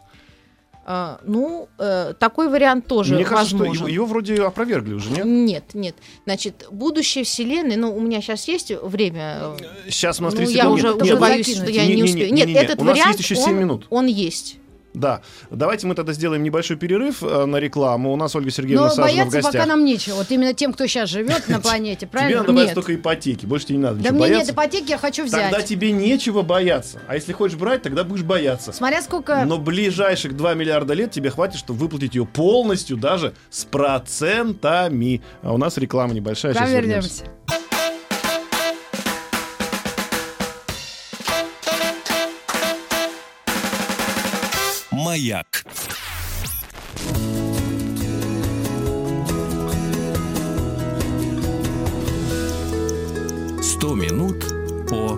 А, 0.88 1.19
ну, 1.25 1.67
э, 1.79 2.13
такой 2.19 2.47
вариант 2.47 2.86
тоже 2.86 3.15
Мне 3.15 3.25
кажется, 3.25 3.47
что 3.47 3.58
возможен. 3.58 3.88
его, 3.88 3.88
его 3.95 4.05
вроде 4.05 4.36
опровергли 4.43 4.93
уже, 4.93 5.10
нет? 5.10 5.25
Нет, 5.25 5.63
нет. 5.73 5.95
Значит, 6.25 6.67
будущее 6.69 7.23
Вселенной, 7.23 7.75
ну, 7.75 7.95
у 7.95 7.99
меня 7.99 8.21
сейчас 8.21 8.47
есть 8.47 8.71
время. 8.84 9.55
Сейчас 9.89 10.19
у 10.19 10.23
нас 10.23 10.34
ну, 10.34 10.38
30 10.38 10.55
я 10.55 10.62
секунд. 10.62 10.75
уже 10.77 10.88
Нет, 10.89 10.99
тоже 10.99 11.12
нет, 11.13 11.19
боюсь, 11.21 11.47
закинуть. 11.47 11.69
что 11.69 11.75
я 11.75 11.84
не, 11.86 11.89
Не-не-не, 11.89 12.03
успею. 12.12 12.34
Нет, 12.36 12.45
не-не-не, 12.47 12.65
этот 12.65 12.79
у 12.81 12.84
нас 12.84 12.93
вариант, 12.93 13.17
есть 13.17 13.19
еще 13.31 13.36
семь 13.36 13.53
он- 13.55 13.60
минут. 13.62 13.88
он 13.89 14.05
есть. 14.05 14.58
Да. 14.95 15.21
Давайте 15.51 15.88
мы 15.88 15.95
тогда 15.95 16.13
сделаем 16.13 16.41
небольшой 16.43 16.77
перерыв 16.77 17.21
э, 17.21 17.45
на 17.45 17.58
рекламу. 17.58 18.12
У 18.13 18.15
нас 18.15 18.36
Ольга 18.36 18.49
Сергеевна 18.51 18.88
Но 18.88 18.89
Сажина 18.89 19.05
в 19.05 19.12
бояться 19.12 19.38
гостях. 19.38 19.51
пока 19.53 19.65
нам 19.65 19.86
нечего. 19.86 20.15
Вот 20.15 20.31
именно 20.31 20.53
тем, 20.53 20.73
кто 20.73 20.88
сейчас 20.88 21.10
живет 21.10 21.47
на 21.49 21.60
планете, 21.62 22.01
Тебе 22.01 22.08
правильно? 22.10 22.39
надо 22.41 22.53
бояться 22.53 22.75
только 22.75 22.95
ипотеки. 22.95 23.45
Больше 23.45 23.67
тебе 23.67 23.77
не 23.77 23.84
надо 23.84 23.95
Да 24.01 24.12
мне 24.12 24.19
нет 24.21 24.29
бояться. 24.31 24.53
ипотеки, 24.53 24.89
я 24.89 24.97
хочу 24.97 25.25
взять. 25.25 25.51
Тогда 25.51 25.62
тебе 25.62 25.91
нечего 25.91 26.41
бояться. 26.41 26.99
А 27.08 27.15
если 27.15 27.34
хочешь 27.34 27.58
брать, 27.58 27.81
тогда 27.81 28.03
будешь 28.03 28.23
бояться. 28.23 28.71
Смотря 28.71 29.01
сколько... 29.01 29.43
Но 29.45 29.58
ближайших 29.58 30.36
2 30.36 30.53
миллиарда 30.53 30.93
лет 30.93 31.12
тебе 31.12 31.29
хватит, 31.29 31.60
чтобы 31.60 31.79
выплатить 31.79 32.15
ее 32.15 32.25
полностью, 32.25 32.97
даже 32.97 33.34
с 33.49 33.65
процентами. 33.65 35.21
А 35.41 35.53
у 35.53 35.58
нас 35.58 35.77
реклама 35.77 36.13
небольшая. 36.13 36.53
Сейчас 36.53 36.69
вернемся. 36.69 37.23
вернемся. 37.25 37.64
Маяк. 45.25 45.65
Сто 53.63 53.95
минут 53.95 54.45
по 54.88 55.15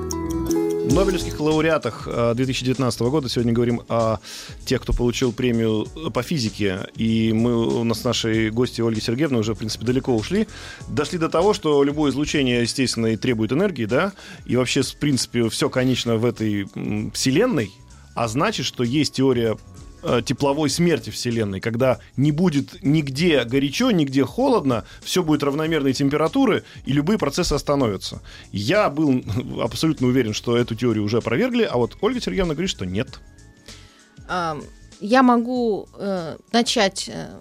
Нобелевских 0.93 1.38
лауреатах 1.41 2.08
э, 2.08 2.34
2019 2.36 3.02
года. 3.02 3.28
Сегодня 3.28 3.52
говорим 3.52 3.82
о 3.89 4.20
тех, 4.65 4.82
кто 4.82 4.93
получил 4.93 5.34
премию 5.34 5.86
по 6.13 6.24
физике. 6.24 6.88
И 6.96 7.34
мы 7.34 7.67
у 7.67 7.84
нас 7.84 8.02
с 8.02 8.04
нашей 8.06 8.50
гостью 8.50 8.88
Ольги 8.88 9.02
Сергеевны 9.02 9.39
уже, 9.39 9.56
в 9.56 9.58
принципе, 9.58 9.86
далеко 9.86 10.15
ушли. 10.15 10.48
Дошли 10.88 11.20
до 11.20 11.28
того, 11.28 11.54
что 11.54 11.84
любое 11.84 12.12
излучение, 12.12 12.62
естественно, 12.62 13.08
и 13.08 13.17
требует 13.17 13.52
энергии, 13.52 13.84
да, 13.86 14.13
и 14.46 14.56
вообще, 14.56 14.84
в 14.84 14.96
принципе, 14.96 15.50
все, 15.50 15.70
конечно, 15.70 16.15
в 16.15 16.24
этой 16.24 16.65
вселенной, 17.13 17.72
а 18.15 18.28
значит, 18.28 18.65
что 18.65 18.84
есть 18.84 19.13
теория 19.13 19.56
э, 19.56 19.77
тепловой 20.26 20.70
смерти 20.70 21.10
Вселенной, 21.10 21.60
когда 21.60 22.00
не 22.15 22.32
будет 22.32 22.84
нигде 22.84 23.43
горячо, 23.43 23.91
нигде 23.91 24.24
холодно, 24.24 24.86
все 25.02 25.24
будет 25.24 25.43
равномерной 25.43 25.93
температуры, 25.93 26.63
и 26.86 26.93
любые 26.93 27.17
процессы 27.17 27.54
остановятся. 27.54 28.22
Я 28.52 28.89
был 28.89 29.24
абсолютно 29.62 30.08
уверен, 30.08 30.34
что 30.34 30.58
эту 30.58 30.76
теорию 30.76 31.04
уже 31.04 31.17
опровергли, 31.17 31.63
а 31.63 31.78
вот 31.78 31.98
Ольга 32.02 32.22
Сергеевна 32.22 32.54
говорит, 32.54 32.70
что 32.70 32.86
нет. 32.86 33.20
Я 35.00 35.24
могу 35.24 35.88
э, 35.93 36.38
начать 36.52 37.08
э, 37.08 37.39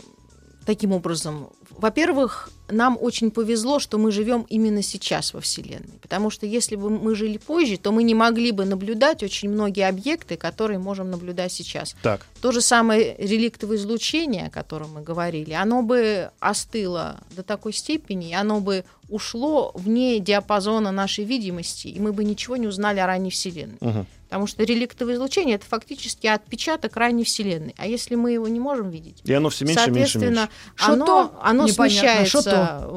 таким 0.67 0.93
образом. 0.93 1.49
Во-первых, 1.71 2.51
нам 2.69 2.99
очень 3.01 3.31
повезло, 3.31 3.79
что 3.79 3.99
мы 3.99 4.11
живем 4.11 4.47
именно 4.49 4.83
сейчас 4.83 5.35
во 5.35 5.41
Вселенной. 5.41 5.99
Потому 6.03 6.31
что 6.31 6.47
если 6.47 6.77
бы 6.77 6.91
мы 6.91 7.15
жили 7.15 7.39
позже, 7.39 7.77
то 7.77 7.93
мы 7.93 8.03
не 8.03 8.15
могли 8.15 8.53
бы 8.53 8.65
наблюдать 8.65 9.23
очень 9.23 9.51
многие 9.51 9.89
объекты, 9.89 10.37
которые 10.37 10.79
можем 10.79 11.11
наблюдать 11.11 11.53
сейчас. 11.53 11.95
Так, 12.03 12.27
То 12.41 12.53
же 12.53 12.61
самое 12.61 13.17
реликтовое 13.19 13.77
излучение, 13.77 14.47
о 14.47 14.51
котором 14.51 14.95
мы 14.95 15.03
говорили, 15.03 15.53
оно 15.53 15.83
бы 15.83 16.31
остыло 16.41 17.21
до 17.37 17.43
такой 17.43 17.73
степени, 17.73 18.33
оно 18.35 18.61
бы 18.61 18.85
ушло 19.09 19.73
вне 19.75 20.19
диапазона 20.19 20.91
нашей 20.91 21.25
видимости, 21.25 21.89
и 21.89 22.01
мы 22.01 22.13
бы 22.13 22.25
ничего 22.25 22.57
не 22.57 22.67
узнали 22.67 22.99
о 22.99 23.07
ранней 23.07 23.31
Вселенной. 23.31 23.79
Мгм. 23.81 24.07
Потому 24.37 24.49
что 24.49 24.65
реликтовое 24.65 25.15
излучение 25.15 25.55
это 25.55 25.65
фактически 25.65 26.27
отпечаток 26.27 26.95
ранней 26.99 27.25
Вселенной. 27.25 27.75
А 27.79 27.87
если 27.87 28.17
мы 28.17 28.33
его 28.33 28.47
не 28.49 28.61
можем 28.61 28.91
видеть, 28.91 29.23
и 29.25 29.33
оно 29.33 29.49
все 29.49 29.65
меньше, 29.65 29.91
меньше, 29.91 30.13
соответственно, 30.13 30.41
меньше. 30.41 30.51
Оно, 30.77 31.07
то? 31.07 31.39
оно 31.41 31.67
смещается 31.69 32.91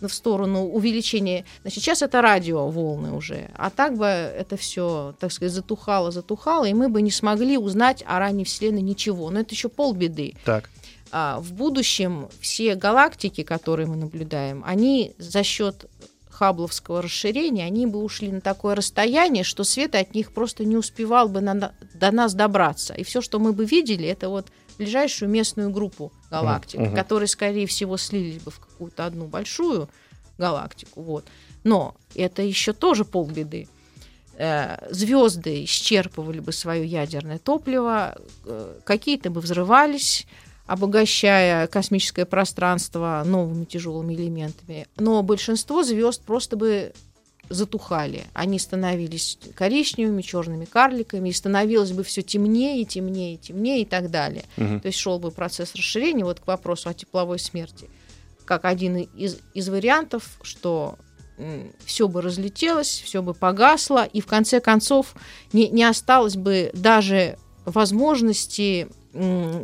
в 0.00 0.08
сторону 0.08 0.64
увеличения. 0.64 1.44
Значит, 1.62 1.84
сейчас 1.84 2.02
это 2.02 2.20
радиоволны 2.20 3.12
уже. 3.12 3.50
А 3.54 3.70
так 3.70 3.96
бы 3.96 4.06
это 4.06 4.56
все, 4.56 5.14
так 5.20 5.30
сказать, 5.30 5.52
затухало, 5.52 6.10
затухало, 6.10 6.64
и 6.64 6.74
мы 6.74 6.88
бы 6.88 7.02
не 7.02 7.12
смогли 7.12 7.56
узнать 7.56 8.02
о 8.04 8.18
ранней 8.18 8.44
Вселенной 8.44 8.82
ничего. 8.82 9.30
Но 9.30 9.38
это 9.38 9.54
еще 9.54 9.68
полбеды. 9.68 10.34
Так, 10.44 10.70
А, 11.12 11.38
в 11.38 11.52
будущем 11.52 12.28
все 12.40 12.74
галактики, 12.74 13.44
которые 13.44 13.86
мы 13.86 13.94
наблюдаем, 13.94 14.64
они 14.66 15.12
за 15.18 15.44
счет 15.44 15.86
Хабловского 16.40 17.02
расширения, 17.02 17.66
они 17.66 17.86
бы 17.86 18.02
ушли 18.02 18.32
на 18.32 18.40
такое 18.40 18.74
расстояние, 18.74 19.44
что 19.44 19.62
свет 19.62 19.94
от 19.94 20.14
них 20.14 20.32
просто 20.32 20.64
не 20.64 20.74
успевал 20.74 21.28
бы 21.28 21.42
на- 21.42 21.74
до 21.92 22.10
нас 22.10 22.32
добраться. 22.32 22.94
И 22.94 23.04
все, 23.04 23.20
что 23.20 23.38
мы 23.38 23.52
бы 23.52 23.66
видели, 23.66 24.08
это 24.08 24.30
вот 24.30 24.46
ближайшую 24.78 25.28
местную 25.28 25.68
группу 25.68 26.10
галактик, 26.30 26.80
Мгм. 26.80 26.94
которые, 26.94 27.28
скорее 27.28 27.66
всего, 27.66 27.98
слились 27.98 28.40
бы 28.40 28.50
в 28.50 28.58
какую-то 28.58 29.04
одну 29.04 29.26
большую 29.26 29.90
галактику. 30.38 31.02
Вот. 31.02 31.26
Но 31.62 31.94
это 32.14 32.40
еще 32.40 32.72
тоже 32.72 33.04
полбеды. 33.04 33.68
Звезды 34.90 35.64
исчерпывали 35.64 36.40
бы 36.40 36.52
свое 36.52 36.86
ядерное 36.86 37.38
топливо, 37.38 38.16
э, 38.46 38.78
какие-то 38.84 39.28
бы 39.28 39.42
взрывались, 39.42 40.26
обогащая 40.70 41.66
космическое 41.66 42.24
пространство 42.24 43.24
новыми 43.26 43.64
тяжелыми 43.64 44.14
элементами. 44.14 44.86
Но 44.96 45.20
большинство 45.24 45.82
звезд 45.82 46.22
просто 46.22 46.56
бы 46.56 46.92
затухали. 47.48 48.22
Они 48.34 48.60
становились 48.60 49.36
коричневыми, 49.56 50.22
черными 50.22 50.66
карликами, 50.66 51.30
и 51.30 51.32
становилось 51.32 51.90
бы 51.90 52.04
все 52.04 52.22
темнее, 52.22 52.84
темнее, 52.84 53.36
темнее 53.36 53.82
и 53.82 53.84
так 53.84 54.12
далее. 54.12 54.44
Мгм. 54.56 54.78
То 54.78 54.86
есть 54.86 54.98
шел 55.00 55.18
бы 55.18 55.32
процесс 55.32 55.74
расширения 55.74 56.24
вот 56.24 56.38
к 56.38 56.46
вопросу 56.46 56.88
о 56.88 56.94
тепловой 56.94 57.40
смерти. 57.40 57.90
Как 58.44 58.64
один 58.64 58.96
из, 58.96 59.38
из 59.54 59.68
вариантов, 59.68 60.38
что 60.42 60.98
все 61.84 62.06
бы 62.06 62.22
разлетелось, 62.22 63.02
все 63.04 63.22
бы 63.22 63.34
погасло, 63.34 64.04
и 64.04 64.20
в 64.20 64.26
конце 64.26 64.60
концов 64.60 65.16
не, 65.52 65.68
не 65.68 65.82
осталось 65.82 66.36
бы 66.36 66.70
даже 66.74 67.38
возможности 67.64 68.88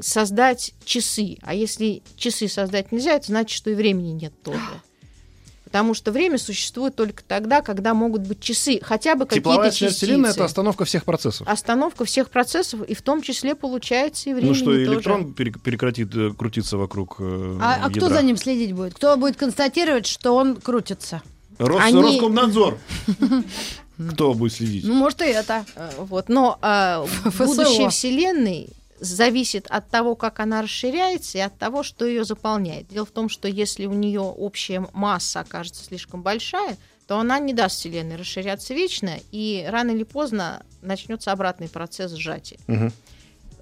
создать 0.03 0.75
часы. 0.85 1.39
А 1.43 1.55
если 1.55 2.03
часы 2.17 2.49
создать 2.49 2.93
нельзя, 2.93 3.15
это 3.15 3.27
значит, 3.27 3.57
что 3.57 3.71
и 3.71 3.75
времени 3.75 4.11
нет 4.13 4.33
тоже. 4.43 4.59
Потому 5.65 5.95
что 5.95 6.13
время 6.13 6.39
существует 6.39 6.95
только 6.95 7.23
тогда, 7.25 7.61
когда 7.61 7.93
могут 7.93 8.23
быть 8.23 8.41
часы, 8.41 8.79
хотя 8.83 9.15
бы 9.17 9.27
тепловая 9.27 9.69
какие-то 9.71 9.77
смерть 9.77 9.93
частицы. 9.93 10.07
Вселенной— 10.07 10.31
это 10.31 10.45
остановка 10.45 10.85
всех 10.85 11.05
процессов. 11.05 11.47
Остановка 11.49 12.05
всех 12.05 12.31
процессов, 12.31 12.83
и 12.83 12.95
в 12.95 13.03
том 13.03 13.21
числе 13.21 13.55
получается 13.57 14.31
и 14.31 14.33
времени 14.35 14.51
Ну 14.51 14.55
что, 14.55 14.65
тоже. 14.67 14.85
электрон 14.85 15.35
прекратит 15.35 16.15
э, 16.15 16.31
крутиться 16.33 16.77
вокруг 16.79 17.17
э, 17.19 17.59
А, 17.61 17.81
а 17.85 17.91
кто 17.91 18.07
ядра. 18.07 18.17
за 18.19 18.23
ним 18.23 18.37
следить 18.37 18.73
будет? 18.75 18.95
Кто 18.95 19.17
будет 19.17 19.37
констатировать, 19.37 20.07
что 20.07 20.35
он 20.37 20.57
крутится? 20.57 21.21
Рос- 21.59 21.81
Они- 21.83 22.01
Роскомнадзор. 22.01 22.79
Кто 24.13 24.35
будет 24.35 24.53
следить? 24.53 24.85
Ну, 24.85 24.95
может, 24.95 25.23
и 25.23 25.27
это. 25.27 25.65
Э, 25.75 25.91
Вот. 25.99 26.29
Но 26.29 26.59
в 26.63 27.31
ФСО. 27.31 27.45
будущей 27.47 27.89
Вселенной 27.89 28.69
зависит 29.01 29.67
от 29.69 29.89
того, 29.91 30.15
как 30.15 30.41
она 30.41 30.63
расширяется, 30.63 31.39
и 31.39 31.41
от 31.41 31.59
того, 31.59 31.83
что 31.83 32.07
ее 32.07 32.25
заполняет. 32.25 32.89
Дело 32.89 33.07
в 33.07 33.11
том, 33.11 33.29
что 33.29 33.49
если 33.49 33.87
у 33.87 33.93
нее 33.93 34.21
общая 34.21 34.87
масса 34.93 35.41
окажется 35.41 35.85
слишком 35.85 36.23
большая, 36.23 36.77
то 37.07 37.19
она 37.19 37.39
не 37.39 37.53
даст 37.53 37.79
Вселенной 37.79 38.17
расширяться 38.17 38.75
вечно, 38.75 39.19
и 39.31 39.65
рано 39.69 39.93
или 39.93 40.03
поздно 40.03 40.65
начнется 40.83 41.33
обратный 41.33 41.69
процесс 41.69 42.13
сжатия. 42.13 42.59
Мгм. 42.67 42.93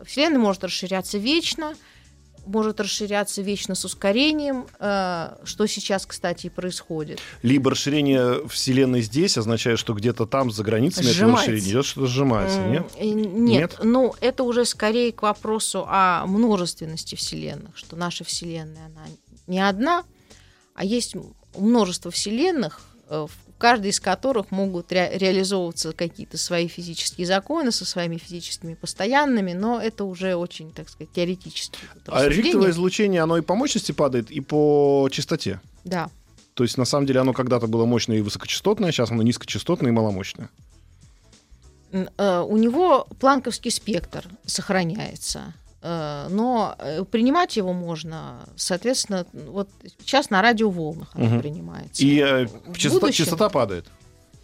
Вселенная 0.05 0.39
может 0.39 0.65
расширяться 0.65 1.19
вечно, 1.19 1.75
может 2.47 2.81
расширяться 2.81 3.43
вечно 3.43 3.75
с 3.75 3.85
ускорением, 3.85 4.67
э, 4.79 5.37
что 5.45 5.67
сейчас, 5.67 6.07
кстати, 6.07 6.47
и 6.47 6.51
происходит. 6.51 7.21
Либо 7.43 7.71
расширение 7.71 8.47
Вселенной 8.49 9.03
здесь 9.03 9.37
означает, 9.39 9.79
что 9.79 9.95
где-то 9.95 10.27
там, 10.27 10.51
за 10.51 10.63
границами 10.63 11.05
этого 11.05 11.15
Сжимается. 11.15 11.51
расширения 11.51 11.71
идет 11.71 11.87
что-то 11.87 12.07
сжимается, 12.07 12.61
нет? 12.67 12.87
Нет, 13.01 13.33
Нет? 13.35 13.81
ну 13.83 14.15
это 14.21 14.43
уже 14.45 14.65
скорее 14.65 15.13
к 15.13 15.23
вопросу 15.23 15.85
о 15.89 16.27
множественности 16.27 17.15
вселенных, 17.15 17.77
что 17.77 17.97
наша 17.97 18.25
вселенная 18.25 18.87
она 18.87 19.07
не 19.47 19.61
одна, 19.61 20.05
а 20.75 20.85
есть 20.85 21.15
множество 21.57 22.11
вселенных, 22.11 22.81
э, 23.09 23.27
в 23.29 23.44
каждой 23.59 23.91
из 23.91 24.01
которых 24.01 24.51
могут 24.51 24.93
ре- 24.93 25.17
реализовываться 25.17 25.93
какие-то 25.93 26.39
свои 26.39 26.69
физические 26.69 27.27
законы 27.27 27.71
со 27.71 27.85
своими 27.85 28.17
физическими 28.17 28.75
постоянными, 28.75 29.53
но 29.53 29.81
это 29.81 30.05
уже 30.05 30.35
очень, 30.35 30.73
так 30.73 30.89
сказать, 30.89 31.13
теоретически. 31.13 31.79
А 32.07 32.29
ректовое 32.29 32.71
излучение, 32.71 33.23
оно 33.23 33.39
и 33.39 33.43
по 33.43 33.55
мощности 33.55 33.93
падает, 33.93 34.31
и 34.31 34.41
по 34.41 35.09
частоте. 35.11 35.61
Да. 35.85 36.11
То 36.55 36.63
есть, 36.63 36.79
на 36.79 36.85
самом 36.85 37.07
деле, 37.07 37.21
оно 37.21 37.33
когда-то 37.33 37.67
было 37.67 37.85
мощное 37.85 38.19
и 38.19 38.21
высокочастотное, 38.21 38.93
сейчас 38.93 39.11
оно 39.11 39.23
низкочастотное 39.23 39.91
и 39.91 39.95
маломощное. 39.95 40.51
Э, 42.17 42.41
у 42.41 42.57
него 42.57 43.07
планковский 43.21 43.71
спектр 43.71 44.25
сохраняется. 44.47 45.55
Э, 45.87 46.29
Но 46.31 46.75
э, 46.79 47.05
принимать 47.05 47.59
его 47.59 47.75
можно, 47.75 48.49
соответственно, 48.57 49.27
вот 49.33 49.69
сейчас 49.99 50.31
на 50.31 50.41
радиоволнах 50.41 51.11
оно 51.15 51.27
Мгм. 51.27 51.41
принимается. 51.41 52.03
И 52.03 52.19
э, 52.21 52.47
частота, 52.75 53.07
будущем- 53.07 53.25
частота 53.27 53.51
падает. 53.51 53.87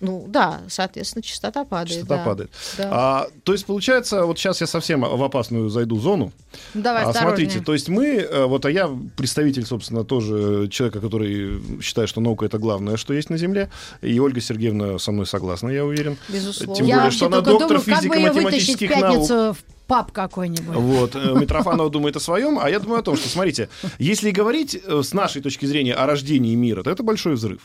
Ну 0.01 0.25
да, 0.27 0.63
соответственно, 0.69 1.23
частота 1.23 1.65
падает. 1.65 2.01
Частота 2.01 2.17
да. 2.17 2.25
падает. 2.25 2.51
Да. 2.79 2.89
А, 2.91 3.27
то 3.45 3.53
есть, 3.53 3.67
получается, 3.67 4.25
вот 4.25 4.39
сейчас 4.39 4.61
я 4.61 4.67
совсем 4.67 5.03
в 5.03 5.23
опасную 5.23 5.69
зайду 5.69 5.99
зону. 5.99 6.33
Ну, 6.75 6.83
Давай, 6.83 7.05
А, 7.05 7.13
смотрите, 7.13 7.61
то 7.61 7.75
есть 7.75 7.89
мы, 7.89 8.07
э, 8.17 8.45
вот, 8.47 8.65
а 8.65 8.71
я 8.71 8.91
представитель, 9.17 9.67
собственно, 9.67 10.05
тоже 10.05 10.69
человека, 10.69 11.01
который 11.01 11.61
считает, 11.83 12.09
что 12.09 12.21
наука 12.21 12.47
это 12.47 12.59
главное, 12.59 12.97
что 12.97 13.13
есть 13.13 13.29
на 13.29 13.37
Земле. 13.37 13.71
И 14.01 14.19
Ольга 14.19 14.41
Сергеевна 14.41 14.99
со 14.99 15.13
мной 15.13 15.27
согласна, 15.27 15.69
я 15.69 15.85
уверен. 15.85 16.17
Безусловно. 16.29 16.77
Тем 16.77 16.87
Я 16.87 16.97
более, 16.97 17.11
что 17.11 17.27
она 17.27 17.41
доктор 17.43 17.69
думаю, 17.69 17.85
как 17.85 17.87
бы 17.87 18.01
физико-математических 18.01 18.89
пятницу 18.89 19.55
в 19.55 19.59
паб 19.87 20.13
какой-нибудь. 20.13 20.77
Вот, 20.77 21.17
э, 21.17 21.35
Митрофанова 21.35 21.91
думает 21.91 22.17
о 22.17 22.21
своем, 22.21 22.59
а 22.59 22.71
я 22.71 22.79
думаю 22.79 23.01
о 23.01 23.03
том, 23.03 23.17
что, 23.17 23.29
смотрите, 23.29 23.69
если 23.99 24.31
говорить 24.31 24.81
э, 24.83 25.03
с 25.03 25.13
нашей 25.13 25.43
точки 25.43 25.67
зрения 25.67 25.95
о 25.95 26.07
рождении 26.07 26.55
мира, 26.55 26.83
то 26.85 26.91
это 26.91 27.03
большой 27.03 27.35
взрыв. 27.35 27.61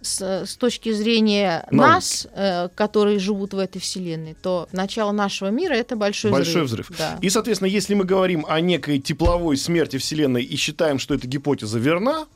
С, 0.00 0.44
с 0.46 0.56
точки 0.56 0.92
зрения 0.92 1.66
Науки. 1.70 1.90
нас, 1.90 2.26
э, 2.32 2.68
которые 2.74 3.18
живут 3.18 3.52
в 3.52 3.58
этой 3.58 3.80
вселенной, 3.80 4.34
то 4.40 4.68
начало 4.72 5.10
нашего 5.10 5.48
мира 5.48 5.74
это 5.74 5.96
большой, 5.96 6.30
Большой 6.30 6.62
взрыв. 6.62 6.90
Да. 6.96 7.18
И, 7.20 7.28
соответственно, 7.30 7.68
если 7.68 7.94
мы 7.94 8.04
говорим 8.04 8.46
о 8.48 8.60
некой 8.60 9.00
тепловой 9.00 9.56
смерти 9.56 9.98
Вселенной 9.98 10.44
и 10.44 10.56
считаем, 10.56 11.00
что 11.00 11.14
эта 11.14 11.26
гипотеза 11.26 11.78
верна, 11.80 12.26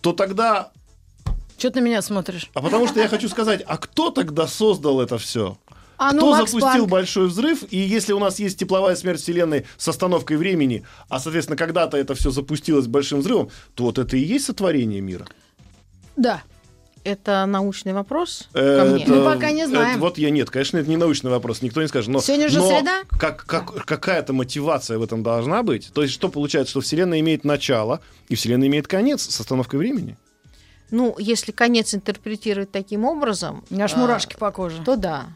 то 0.00 0.12
тогда... 0.12 0.72
Что 1.58 1.70
ты 1.70 1.80
на 1.80 1.84
меня 1.84 2.02
смотришь? 2.02 2.50
А 2.54 2.60
потому 2.60 2.88
что 2.88 3.00
я 3.00 3.08
хочу 3.08 3.28
сказать, 3.28 3.62
а 3.66 3.76
кто 3.76 4.10
тогда 4.10 4.46
создал 4.46 5.00
это 5.00 5.18
все? 5.18 5.58
А 5.98 6.12
ну, 6.12 6.18
Кто 6.18 6.30
Макс 6.30 6.52
запустил 6.52 6.86
Планк. 6.86 6.90
большой 6.90 7.26
взрыв? 7.26 7.64
И 7.70 7.76
если 7.76 8.12
у 8.12 8.20
нас 8.20 8.38
есть 8.38 8.56
тепловая 8.58 8.94
смерть 8.94 9.20
Вселенной 9.20 9.66
с 9.76 9.88
остановкой 9.88 10.36
времени, 10.36 10.84
а, 11.08 11.18
соответственно, 11.18 11.56
когда-то 11.56 11.96
это 11.96 12.14
все 12.14 12.30
запустилось 12.30 12.86
большим 12.86 13.18
взрывом, 13.20 13.50
то 13.74 13.82
вот 13.82 13.98
это 13.98 14.16
и 14.16 14.20
есть 14.20 14.44
сотворение 14.46 15.00
мира. 15.00 15.26
Да. 16.18 16.42
Это 17.04 17.46
научный 17.46 17.92
вопрос 17.94 18.48
ко 18.52 18.58
Э, 18.58 18.84
мне. 18.92 19.04
это- 19.04 19.12
Мы 19.12 19.24
пока 19.24 19.50
не 19.52 19.66
знаем. 19.66 19.90
это 19.92 19.98
вот 20.00 20.18
я 20.18 20.30
нет, 20.30 20.50
конечно, 20.50 20.76
это 20.78 20.90
не 20.90 20.96
научный 20.98 21.30
вопрос, 21.30 21.62
никто 21.62 21.80
не 21.80 21.88
скажет. 21.88 22.10
Но, 22.10 22.20
Сегодня 22.20 22.48
же 22.50 22.58
но 22.58 22.68
среда? 22.68 23.02
Как, 23.08 23.46
как, 23.46 23.84
какая-то 23.86 24.32
мотивация 24.34 24.98
в 24.98 25.02
этом 25.02 25.22
должна 25.22 25.62
быть. 25.62 25.90
То 25.94 26.02
есть 26.02 26.12
что 26.12 26.28
получается, 26.28 26.72
что 26.72 26.80
Вселенная 26.82 27.20
имеет 27.20 27.44
начало, 27.44 28.00
и 28.28 28.34
Вселенная 28.34 28.66
имеет 28.68 28.88
конец 28.88 29.22
с 29.22 29.40
остановкой 29.40 29.78
времени? 29.78 30.18
Ну, 30.90 31.14
если 31.18 31.52
конец 31.52 31.94
интерпретировать 31.94 32.72
таким 32.72 33.04
образом, 33.04 33.64
У 33.70 33.74
меня 33.74 33.84
аж 33.84 33.94
а, 33.94 33.98
мурашки 33.98 34.36
по 34.36 34.50
коже. 34.50 34.82
то 34.84 34.96
да, 34.96 35.26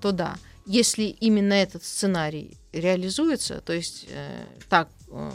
то 0.00 0.12
да. 0.12 0.36
Если 0.66 1.04
именно 1.04 1.52
этот 1.52 1.84
сценарий 1.84 2.56
реализуется, 2.72 3.60
то 3.60 3.72
есть 3.72 4.06
э, 4.10 4.44
так 4.68 4.88
э, 5.10 5.30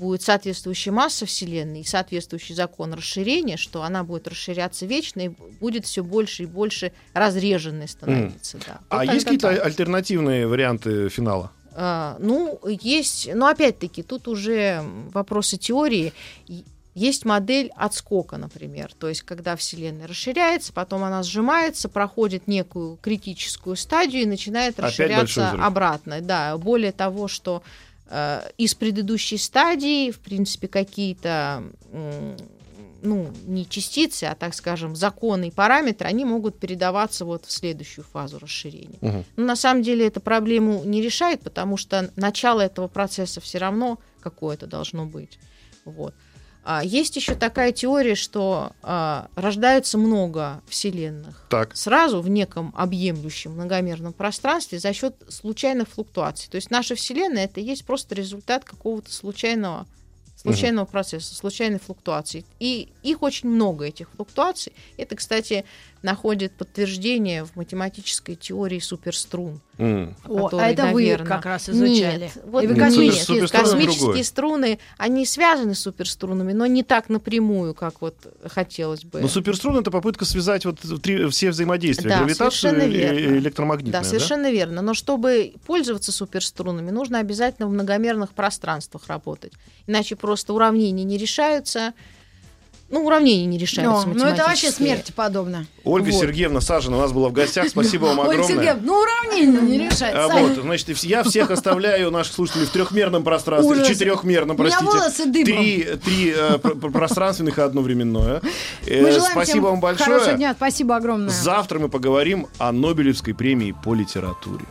будет 0.00 0.22
соответствующая 0.22 0.90
масса 0.90 1.26
Вселенной 1.26 1.82
и 1.82 1.84
соответствующий 1.84 2.54
закон 2.54 2.94
расширения, 2.94 3.56
что 3.56 3.82
она 3.82 4.02
будет 4.02 4.26
расширяться 4.26 4.86
вечно 4.86 5.20
и 5.20 5.28
будет 5.60 5.84
все 5.84 6.02
больше 6.02 6.44
и 6.44 6.46
больше 6.46 6.92
разреженной 7.12 7.86
становиться. 7.86 8.58
Да. 8.66 8.80
А 8.88 8.96
Вот 8.96 9.14
есть 9.14 9.26
тогда 9.26 9.48
какие-то 9.48 9.56
так. 9.56 9.66
альтернативные 9.66 10.46
варианты 10.46 11.08
финала? 11.08 11.52
А, 11.72 12.16
ну, 12.18 12.58
есть, 12.66 13.30
но 13.32 13.46
опять-таки, 13.46 14.02
тут 14.02 14.26
уже 14.26 14.82
вопросы 15.12 15.56
теории. 15.56 16.12
Есть 16.94 17.24
модель 17.24 17.70
отскока, 17.76 18.36
например, 18.36 18.90
то 18.98 19.08
есть 19.08 19.22
когда 19.22 19.54
Вселенная 19.54 20.08
расширяется, 20.08 20.72
потом 20.72 21.04
она 21.04 21.22
сжимается, 21.22 21.88
проходит 21.88 22.48
некую 22.48 22.98
критическую 23.00 23.76
стадию 23.76 24.22
и 24.22 24.26
начинает 24.26 24.74
Опять 24.74 24.98
расширяться 24.98 25.50
обратно. 25.52 26.20
Да, 26.20 26.58
более 26.58 26.90
того, 26.90 27.28
что 27.28 27.62
из 28.58 28.74
предыдущей 28.74 29.38
стадии, 29.38 30.10
в 30.10 30.18
принципе, 30.18 30.66
какие-то 30.66 31.62
ну, 33.02 33.32
не 33.46 33.68
частицы, 33.68 34.24
а, 34.24 34.34
так 34.34 34.54
скажем, 34.54 34.96
законы 34.96 35.48
и 35.48 35.50
параметры, 35.50 36.08
они 36.08 36.24
могут 36.24 36.58
передаваться 36.58 37.24
вот 37.24 37.46
в 37.46 37.52
следующую 37.52 38.04
фазу 38.04 38.38
расширения. 38.38 38.98
Мгм. 39.00 39.24
Но 39.36 39.44
на 39.44 39.56
самом 39.56 39.82
деле 39.82 40.06
это 40.06 40.20
проблему 40.20 40.82
не 40.84 41.02
решает, 41.02 41.40
потому 41.40 41.76
что 41.76 42.10
начало 42.16 42.60
этого 42.60 42.88
процесса 42.88 43.40
все 43.40 43.58
равно 43.58 43.98
какое-то 44.20 44.66
должно 44.66 45.06
быть. 45.06 45.38
Вот. 45.84 46.14
А 46.62 46.84
есть 46.84 47.16
еще 47.16 47.34
такая 47.34 47.72
теория, 47.72 48.14
что 48.14 48.72
а, 48.82 49.28
рождается 49.34 49.96
много 49.98 50.62
вселенных 50.68 51.46
Так. 51.48 51.76
сразу 51.76 52.20
в 52.20 52.28
неком 52.28 52.74
объемлющем 52.76 53.52
многомерном 53.52 54.12
пространстве 54.12 54.78
за 54.78 54.92
счет 54.92 55.14
случайных 55.28 55.88
флуктуаций. 55.88 56.50
То 56.50 56.56
есть 56.56 56.70
наша 56.70 56.94
Вселенная 56.94 57.44
это 57.44 57.60
и 57.60 57.64
есть 57.64 57.84
просто 57.84 58.14
результат 58.14 58.64
какого-то 58.64 59.12
случайного 59.12 59.86
случайного 60.40 60.86
процесса, 60.86 61.34
случайной 61.34 61.78
флуктуации. 61.78 62.44
И 62.58 62.88
их 63.02 63.22
очень 63.22 63.48
много, 63.48 63.84
этих 63.84 64.08
флуктуаций. 64.10 64.72
Это, 64.96 65.16
кстати, 65.16 65.64
находит 66.02 66.52
подтверждение 66.52 67.44
в 67.44 67.56
математической 67.56 68.34
теории 68.34 68.78
суперструн. 68.78 69.60
М. 69.76 70.14
О, 70.26 70.44
которые, 70.44 70.68
а 70.68 70.72
это 70.72 70.82
вы 70.86 71.02
наверно, 71.02 71.26
как 71.26 71.46
раз 71.46 71.68
изучали. 71.68 72.24
Нет, 72.24 72.38
вот 72.44 72.64
И 72.64 72.66
вы 72.66 72.74
нет, 72.74 72.84
космические 72.84 73.46
Супер- 73.46 73.60
космические 73.60 74.24
струны, 74.24 74.78
они 74.98 75.24
связаны 75.26 75.74
с 75.74 75.80
суперструнами, 75.80 76.52
но 76.52 76.66
не 76.66 76.82
так 76.82 77.08
напрямую, 77.08 77.74
как 77.74 78.00
вот 78.00 78.14
хотелось 78.46 79.04
бы. 79.04 79.20
Но 79.20 79.28
суперструн 79.28 79.78
это 79.78 79.90
попытка 79.90 80.24
связать 80.24 80.64
вот 80.66 80.78
три, 81.02 81.28
все 81.28 81.50
взаимодействия. 81.50 82.10
Да, 82.10 82.18
гравитацию 82.18 82.50
совершенно 82.50 82.90
и 82.90 82.92
верно. 82.92 83.38
электромагнитное. 83.38 84.00
Да, 84.02 84.06
совершенно 84.06 84.50
верно. 84.50 84.82
Но 84.82 84.94
чтобы 84.94 85.54
пользоваться 85.66 86.12
суперструнами, 86.12 86.90
нужно 86.90 87.18
обязательно 87.18 87.66
в 87.66 87.70
многомерных 87.70 88.32
пространствах 88.32 89.06
работать. 89.06 89.52
Иначе 89.86 90.14
просто 90.16 90.29
уравнения 90.54 91.04
не 91.04 91.16
решаются. 91.18 91.92
Ну, 92.92 93.06
уравнения 93.06 93.46
не 93.46 93.56
решаются. 93.56 94.08
Ну, 94.08 94.14
ну, 94.14 94.24
это 94.26 94.42
вообще 94.42 94.72
смерти 94.72 95.12
подобно. 95.14 95.64
Ольга 95.84 96.10
Вот. 96.10 96.20
Сергеевна 96.20 96.60
Сажина 96.60 96.96
у 96.96 97.00
нас 97.00 97.12
была 97.12 97.28
в 97.28 97.32
гостях. 97.32 97.68
Спасибо 97.68 98.06
вам 98.06 98.18
Ольга 98.18 98.32
огромное. 98.32 98.48
Сергеевна, 98.56 98.82
ну 98.84 98.98
уравнение 98.98 99.60
не 99.62 99.78
решать. 99.86 100.12
А 100.12 100.26
вот, 100.26 100.56
значит, 100.56 100.88
я 101.04 101.22
всех 101.22 101.52
оставляю, 101.52 102.10
наших 102.10 102.34
слушателей, 102.34 102.66
в 102.66 102.70
трехмерном 102.70 103.22
пространстве, 103.22 103.70
Ужас. 103.76 103.86
в 103.86 103.90
четырехмерном, 103.92 104.56
У 104.58 104.62
меня 104.64 104.76
простите. 104.76 104.98
волосы 104.98 105.26
дыбом. 105.26 105.44
Три, 105.56 105.84
три 106.04 106.34
э, 106.36 106.58
пр- 106.58 106.74
пр- 106.74 106.90
пространственных 106.90 107.58
и 107.58 107.62
одно 107.62 107.80
временное. 107.82 108.40
Э, 108.84 109.02
Мы 109.02 109.12
желаем 109.12 109.32
Спасибо 109.34 109.44
всем 109.44 109.62
вам 109.62 109.80
большое. 109.80 110.10
Хорошего 110.10 110.32
дня, 110.36 110.54
спасибо 110.56 110.96
огромное. 110.96 111.28
Завтра 111.30 111.78
мы 111.78 111.88
поговорим 111.88 112.48
о 112.58 112.72
Нобелевской 112.72 113.34
премии 113.34 113.72
по 113.84 113.94
литературе. 113.94 114.64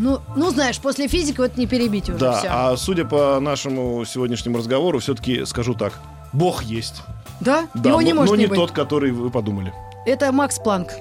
Ну, 0.00 0.20
ну, 0.34 0.50
знаешь, 0.50 0.78
после 0.80 1.08
физики 1.08 1.36
вот 1.38 1.58
не 1.58 1.66
перебить 1.66 2.08
уже 2.08 2.18
да, 2.18 2.38
все. 2.38 2.48
а 2.50 2.76
судя 2.78 3.04
по 3.04 3.38
нашему 3.38 4.02
сегодняшнему 4.06 4.56
разговору, 4.56 4.98
все-таки 4.98 5.44
скажу 5.44 5.74
так. 5.74 5.92
Бог 6.32 6.62
есть. 6.62 7.02
Да? 7.40 7.68
Да, 7.74 7.90
Его 7.90 8.00
не 8.00 8.14
но, 8.14 8.20
может 8.20 8.30
но 8.30 8.36
не 8.36 8.42
не 8.44 8.48
быть. 8.48 8.56
тот, 8.56 8.70
который 8.72 9.12
вы 9.12 9.30
подумали. 9.30 9.74
Это 10.06 10.32
Макс 10.32 10.58
Планк. 10.58 10.92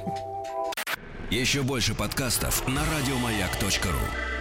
Еще 1.30 1.62
больше 1.62 1.94
подкастов 1.96 2.68
на 2.68 2.82
радиомаяк.ру. 2.82 4.39